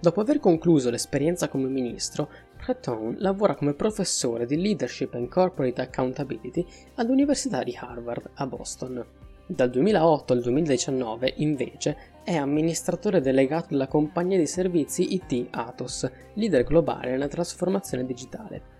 Dopo 0.00 0.20
aver 0.20 0.40
concluso 0.40 0.90
l'esperienza 0.90 1.48
come 1.48 1.68
ministro, 1.68 2.28
Breton 2.56 3.16
lavora 3.18 3.54
come 3.54 3.74
professore 3.74 4.46
di 4.46 4.60
Leadership 4.60 5.14
and 5.14 5.28
Corporate 5.28 5.80
Accountability 5.80 6.66
all'Università 6.96 7.62
di 7.62 7.76
Harvard 7.78 8.30
a 8.34 8.46
Boston. 8.46 9.04
Dal 9.46 9.70
2008 9.70 10.32
al 10.32 10.40
2019, 10.40 11.34
invece, 11.36 11.96
è 12.24 12.34
amministratore 12.34 13.20
delegato 13.20 13.68
della 13.70 13.88
compagnia 13.88 14.38
di 14.38 14.46
servizi 14.46 15.14
IT 15.14 15.48
Atos, 15.50 16.10
leader 16.34 16.64
globale 16.64 17.10
nella 17.10 17.28
trasformazione 17.28 18.06
digitale 18.06 18.73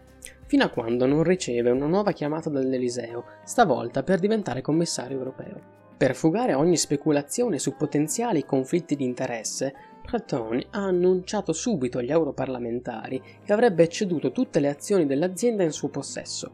fino 0.46 0.64
a 0.64 0.68
quando 0.68 1.06
non 1.06 1.22
riceve 1.22 1.70
una 1.70 1.86
nuova 1.86 2.12
chiamata 2.12 2.50
dall'Eliseo, 2.50 3.24
stavolta 3.44 4.02
per 4.02 4.20
diventare 4.20 4.60
commissario 4.60 5.18
europeo. 5.18 5.82
Per 5.96 6.14
fugare 6.14 6.54
ogni 6.54 6.76
speculazione 6.76 7.58
su 7.58 7.76
potenziali 7.76 8.44
conflitti 8.44 8.96
di 8.96 9.04
interesse, 9.04 9.74
Breton 10.02 10.60
ha 10.70 10.80
annunciato 10.80 11.52
subito 11.52 11.98
agli 11.98 12.10
europarlamentari 12.10 13.22
che 13.44 13.52
avrebbe 13.52 13.88
ceduto 13.88 14.32
tutte 14.32 14.60
le 14.60 14.68
azioni 14.68 15.06
dell'azienda 15.06 15.62
in 15.62 15.72
suo 15.72 15.88
possesso. 15.88 16.52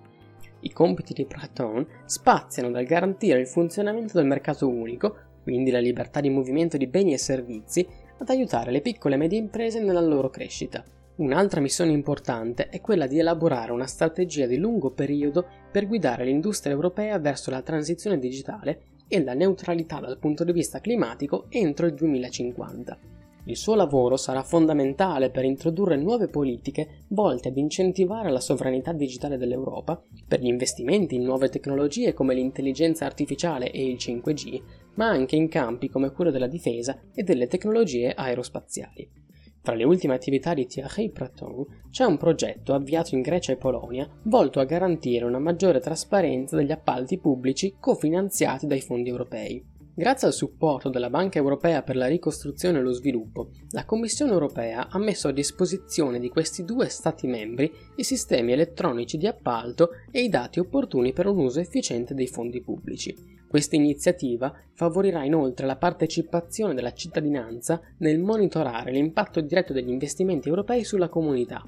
I 0.60 0.72
compiti 0.72 1.14
di 1.14 1.24
Breton 1.24 1.86
spaziano 2.04 2.70
dal 2.70 2.84
garantire 2.84 3.40
il 3.40 3.46
funzionamento 3.46 4.18
del 4.18 4.26
mercato 4.26 4.68
unico, 4.68 5.16
quindi 5.42 5.70
la 5.70 5.80
libertà 5.80 6.20
di 6.20 6.28
movimento 6.28 6.76
di 6.76 6.86
beni 6.86 7.14
e 7.14 7.18
servizi, 7.18 7.86
ad 8.18 8.28
aiutare 8.28 8.70
le 8.70 8.82
piccole 8.82 9.14
e 9.14 9.18
medie 9.18 9.38
imprese 9.38 9.80
nella 9.80 10.00
loro 10.00 10.28
crescita. 10.28 10.84
Un'altra 11.20 11.60
missione 11.60 11.92
importante 11.92 12.70
è 12.70 12.80
quella 12.80 13.06
di 13.06 13.18
elaborare 13.18 13.72
una 13.72 13.86
strategia 13.86 14.46
di 14.46 14.56
lungo 14.56 14.90
periodo 14.90 15.44
per 15.70 15.86
guidare 15.86 16.24
l'industria 16.24 16.72
europea 16.72 17.18
verso 17.18 17.50
la 17.50 17.60
transizione 17.60 18.18
digitale 18.18 18.84
e 19.06 19.22
la 19.22 19.34
neutralità 19.34 20.00
dal 20.00 20.16
punto 20.18 20.44
di 20.44 20.52
vista 20.52 20.80
climatico 20.80 21.44
entro 21.50 21.84
il 21.84 21.92
2050. 21.92 22.98
Il 23.44 23.56
suo 23.58 23.74
lavoro 23.74 24.16
sarà 24.16 24.42
fondamentale 24.42 25.28
per 25.28 25.44
introdurre 25.44 25.96
nuove 25.96 26.28
politiche 26.28 27.02
volte 27.08 27.48
ad 27.48 27.58
incentivare 27.58 28.30
la 28.30 28.40
sovranità 28.40 28.94
digitale 28.94 29.36
dell'Europa, 29.36 30.02
per 30.26 30.40
gli 30.40 30.46
investimenti 30.46 31.16
in 31.16 31.24
nuove 31.24 31.50
tecnologie 31.50 32.14
come 32.14 32.32
l'intelligenza 32.32 33.04
artificiale 33.04 33.70
e 33.70 33.84
il 33.84 33.96
5G, 33.96 34.62
ma 34.94 35.08
anche 35.08 35.36
in 35.36 35.48
campi 35.48 35.90
come 35.90 36.12
quello 36.12 36.30
della 36.30 36.46
difesa 36.46 36.98
e 37.14 37.22
delle 37.22 37.46
tecnologie 37.46 38.14
aerospaziali. 38.14 39.28
Tra 39.62 39.74
le 39.74 39.84
ultime 39.84 40.14
attività 40.14 40.54
di 40.54 40.66
Thierry 40.66 41.10
Praton 41.10 41.66
c'è 41.90 42.04
un 42.04 42.16
progetto 42.16 42.72
avviato 42.72 43.14
in 43.14 43.20
Grecia 43.20 43.52
e 43.52 43.56
Polonia 43.56 44.08
volto 44.22 44.58
a 44.58 44.64
garantire 44.64 45.26
una 45.26 45.38
maggiore 45.38 45.80
trasparenza 45.80 46.56
degli 46.56 46.72
appalti 46.72 47.18
pubblici 47.18 47.76
cofinanziati 47.78 48.66
dai 48.66 48.80
fondi 48.80 49.10
europei. 49.10 49.62
Grazie 49.92 50.28
al 50.28 50.32
supporto 50.32 50.88
della 50.88 51.10
Banca 51.10 51.36
Europea 51.36 51.82
per 51.82 51.96
la 51.96 52.06
ricostruzione 52.06 52.78
e 52.78 52.80
lo 52.80 52.92
sviluppo, 52.92 53.50
la 53.72 53.84
Commissione 53.84 54.32
Europea 54.32 54.88
ha 54.88 54.98
messo 54.98 55.28
a 55.28 55.32
disposizione 55.32 56.18
di 56.18 56.30
questi 56.30 56.64
due 56.64 56.88
Stati 56.88 57.26
membri 57.26 57.70
i 57.96 58.04
sistemi 58.04 58.52
elettronici 58.52 59.18
di 59.18 59.26
appalto 59.26 59.90
e 60.10 60.22
i 60.22 60.30
dati 60.30 60.58
opportuni 60.58 61.12
per 61.12 61.26
un 61.26 61.38
uso 61.38 61.60
efficiente 61.60 62.14
dei 62.14 62.28
fondi 62.28 62.62
pubblici. 62.62 63.39
Questa 63.50 63.74
iniziativa 63.74 64.54
favorirà 64.74 65.24
inoltre 65.24 65.66
la 65.66 65.74
partecipazione 65.74 66.72
della 66.72 66.92
cittadinanza 66.92 67.80
nel 67.96 68.20
monitorare 68.20 68.92
l'impatto 68.92 69.40
diretto 69.40 69.72
degli 69.72 69.90
investimenti 69.90 70.48
europei 70.48 70.84
sulla 70.84 71.08
comunità. 71.08 71.60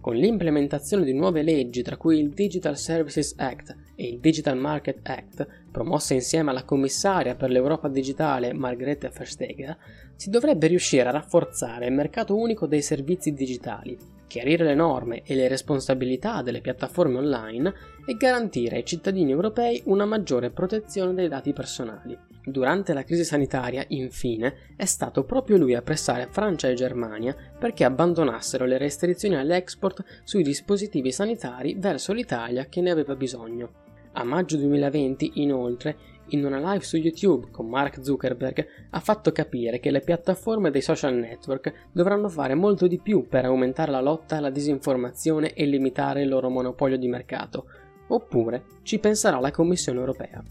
Con 0.00 0.14
l'implementazione 0.14 1.04
di 1.04 1.12
nuove 1.12 1.42
leggi, 1.42 1.82
tra 1.82 1.98
cui 1.98 2.18
il 2.18 2.30
Digital 2.30 2.78
Services 2.78 3.34
Act 3.36 3.76
e 3.96 4.08
il 4.08 4.18
Digital 4.18 4.56
Market 4.56 5.06
Act, 5.06 5.46
promosse 5.70 6.14
insieme 6.14 6.52
alla 6.52 6.64
commissaria 6.64 7.34
per 7.34 7.50
l'Europa 7.50 7.88
digitale 7.88 8.54
Margrethe 8.54 9.10
Verstegen, 9.10 9.76
si 10.16 10.30
dovrebbe 10.30 10.68
riuscire 10.68 11.06
a 11.06 11.12
rafforzare 11.12 11.84
il 11.84 11.92
mercato 11.92 12.34
unico 12.34 12.66
dei 12.66 12.80
servizi 12.80 13.34
digitali, 13.34 13.94
chiarire 14.30 14.62
le 14.62 14.76
norme 14.76 15.22
e 15.24 15.34
le 15.34 15.48
responsabilità 15.48 16.40
delle 16.40 16.60
piattaforme 16.60 17.18
online 17.18 17.74
e 18.06 18.14
garantire 18.14 18.76
ai 18.76 18.84
cittadini 18.84 19.32
europei 19.32 19.82
una 19.86 20.04
maggiore 20.04 20.50
protezione 20.50 21.14
dei 21.14 21.26
dati 21.26 21.52
personali. 21.52 22.16
Durante 22.44 22.94
la 22.94 23.02
crisi 23.02 23.24
sanitaria, 23.24 23.84
infine, 23.88 24.74
è 24.76 24.84
stato 24.84 25.24
proprio 25.24 25.56
lui 25.56 25.74
a 25.74 25.82
pressare 25.82 26.28
Francia 26.30 26.68
e 26.68 26.74
Germania 26.74 27.34
perché 27.58 27.82
abbandonassero 27.82 28.64
le 28.66 28.78
restrizioni 28.78 29.34
all'export 29.34 30.04
sui 30.22 30.44
dispositivi 30.44 31.10
sanitari 31.10 31.74
verso 31.76 32.12
l'Italia 32.12 32.66
che 32.66 32.80
ne 32.80 32.92
aveva 32.92 33.16
bisogno. 33.16 33.88
A 34.12 34.24
maggio 34.24 34.56
2020, 34.56 35.32
inoltre, 35.34 35.96
in 36.30 36.44
una 36.44 36.58
live 36.58 36.84
su 36.84 36.96
YouTube 36.96 37.48
con 37.50 37.68
Mark 37.68 38.02
Zuckerberg, 38.02 38.66
ha 38.90 39.00
fatto 39.00 39.32
capire 39.32 39.80
che 39.80 39.90
le 39.90 40.00
piattaforme 40.00 40.70
dei 40.70 40.82
social 40.82 41.14
network 41.14 41.88
dovranno 41.92 42.28
fare 42.28 42.54
molto 42.54 42.86
di 42.86 42.98
più 42.98 43.26
per 43.28 43.44
aumentare 43.44 43.90
la 43.90 44.00
lotta 44.00 44.36
alla 44.36 44.50
disinformazione 44.50 45.52
e 45.54 45.66
limitare 45.66 46.22
il 46.22 46.28
loro 46.28 46.48
monopolio 46.48 46.96
di 46.96 47.08
mercato, 47.08 47.66
oppure 48.08 48.64
ci 48.82 48.98
penserà 48.98 49.38
la 49.40 49.50
Commissione 49.50 49.98
europea. 49.98 50.42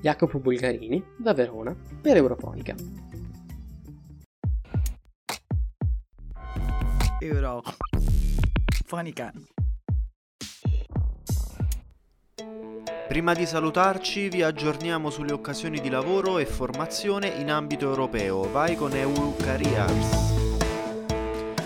Jacopo 0.00 0.38
Bulgarini, 0.38 1.02
da 1.16 1.34
Verona, 1.34 1.76
per 2.00 2.16
Eurofonica. 2.16 2.74
Eurofonica. 7.20 7.70
Prima 13.10 13.34
di 13.34 13.44
salutarci 13.44 14.28
vi 14.28 14.42
aggiorniamo 14.42 15.10
sulle 15.10 15.32
occasioni 15.32 15.80
di 15.80 15.88
lavoro 15.88 16.38
e 16.38 16.46
formazione 16.46 17.26
in 17.26 17.50
ambito 17.50 17.86
europeo. 17.86 18.48
Vai 18.52 18.76
con 18.76 18.94
EU 18.94 19.34
Careers. 19.34 20.38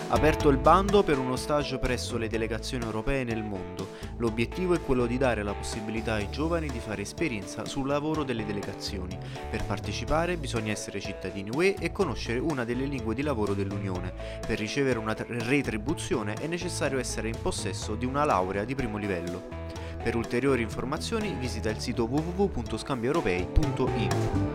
Aperto 0.08 0.48
il 0.48 0.56
bando 0.56 1.02
per 1.02 1.18
uno 1.18 1.36
stage 1.36 1.76
presso 1.76 2.16
le 2.16 2.28
delegazioni 2.28 2.84
europee 2.84 3.24
nel 3.24 3.42
mondo. 3.42 3.88
L'obiettivo 4.16 4.72
è 4.72 4.80
quello 4.80 5.04
di 5.04 5.18
dare 5.18 5.42
la 5.42 5.52
possibilità 5.52 6.14
ai 6.14 6.30
giovani 6.30 6.66
di 6.68 6.78
fare 6.78 7.02
esperienza 7.02 7.66
sul 7.66 7.88
lavoro 7.88 8.24
delle 8.24 8.46
delegazioni. 8.46 9.18
Per 9.50 9.64
partecipare 9.64 10.38
bisogna 10.38 10.72
essere 10.72 10.98
cittadini 10.98 11.50
UE 11.52 11.74
e 11.78 11.92
conoscere 11.92 12.38
una 12.38 12.64
delle 12.64 12.86
lingue 12.86 13.14
di 13.14 13.20
lavoro 13.20 13.52
dell'Unione. 13.52 14.14
Per 14.46 14.58
ricevere 14.58 14.98
una 14.98 15.14
retribuzione 15.14 16.36
è 16.40 16.46
necessario 16.46 16.98
essere 16.98 17.28
in 17.28 17.36
possesso 17.38 17.96
di 17.96 18.06
una 18.06 18.24
laurea 18.24 18.64
di 18.64 18.74
primo 18.74 18.96
livello. 18.96 19.83
Per 20.04 20.14
ulteriori 20.14 20.60
informazioni 20.60 21.34
visita 21.40 21.70
il 21.70 21.78
sito 21.78 22.04
www.scambioeuropei.info. 22.04 24.53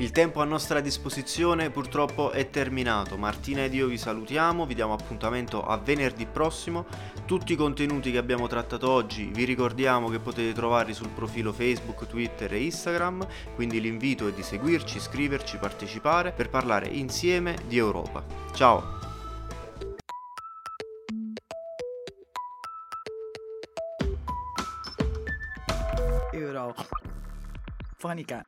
Il 0.00 0.12
tempo 0.12 0.40
a 0.40 0.44
nostra 0.44 0.80
disposizione 0.80 1.70
purtroppo 1.70 2.30
è 2.30 2.50
terminato. 2.50 3.16
Martina 3.16 3.64
ed 3.64 3.74
io 3.74 3.88
vi 3.88 3.98
salutiamo, 3.98 4.64
vi 4.64 4.76
diamo 4.76 4.92
appuntamento 4.92 5.66
a 5.66 5.76
venerdì 5.76 6.24
prossimo. 6.24 6.86
Tutti 7.26 7.54
i 7.54 7.56
contenuti 7.56 8.12
che 8.12 8.18
abbiamo 8.18 8.46
trattato 8.46 8.88
oggi 8.88 9.28
vi 9.34 9.42
ricordiamo 9.42 10.08
che 10.08 10.20
potete 10.20 10.52
trovarli 10.52 10.94
sul 10.94 11.08
profilo 11.08 11.52
Facebook, 11.52 12.06
Twitter 12.06 12.52
e 12.52 12.62
Instagram, 12.62 13.26
quindi 13.56 13.80
l'invito 13.80 14.28
è 14.28 14.32
di 14.32 14.44
seguirci, 14.44 15.00
scriverci, 15.00 15.56
partecipare 15.56 16.30
per 16.30 16.48
parlare 16.48 16.86
insieme 16.86 17.56
di 17.66 17.76
Europa. 17.76 18.24
Ciao! 18.54 19.00
Eurofonica. 26.30 28.46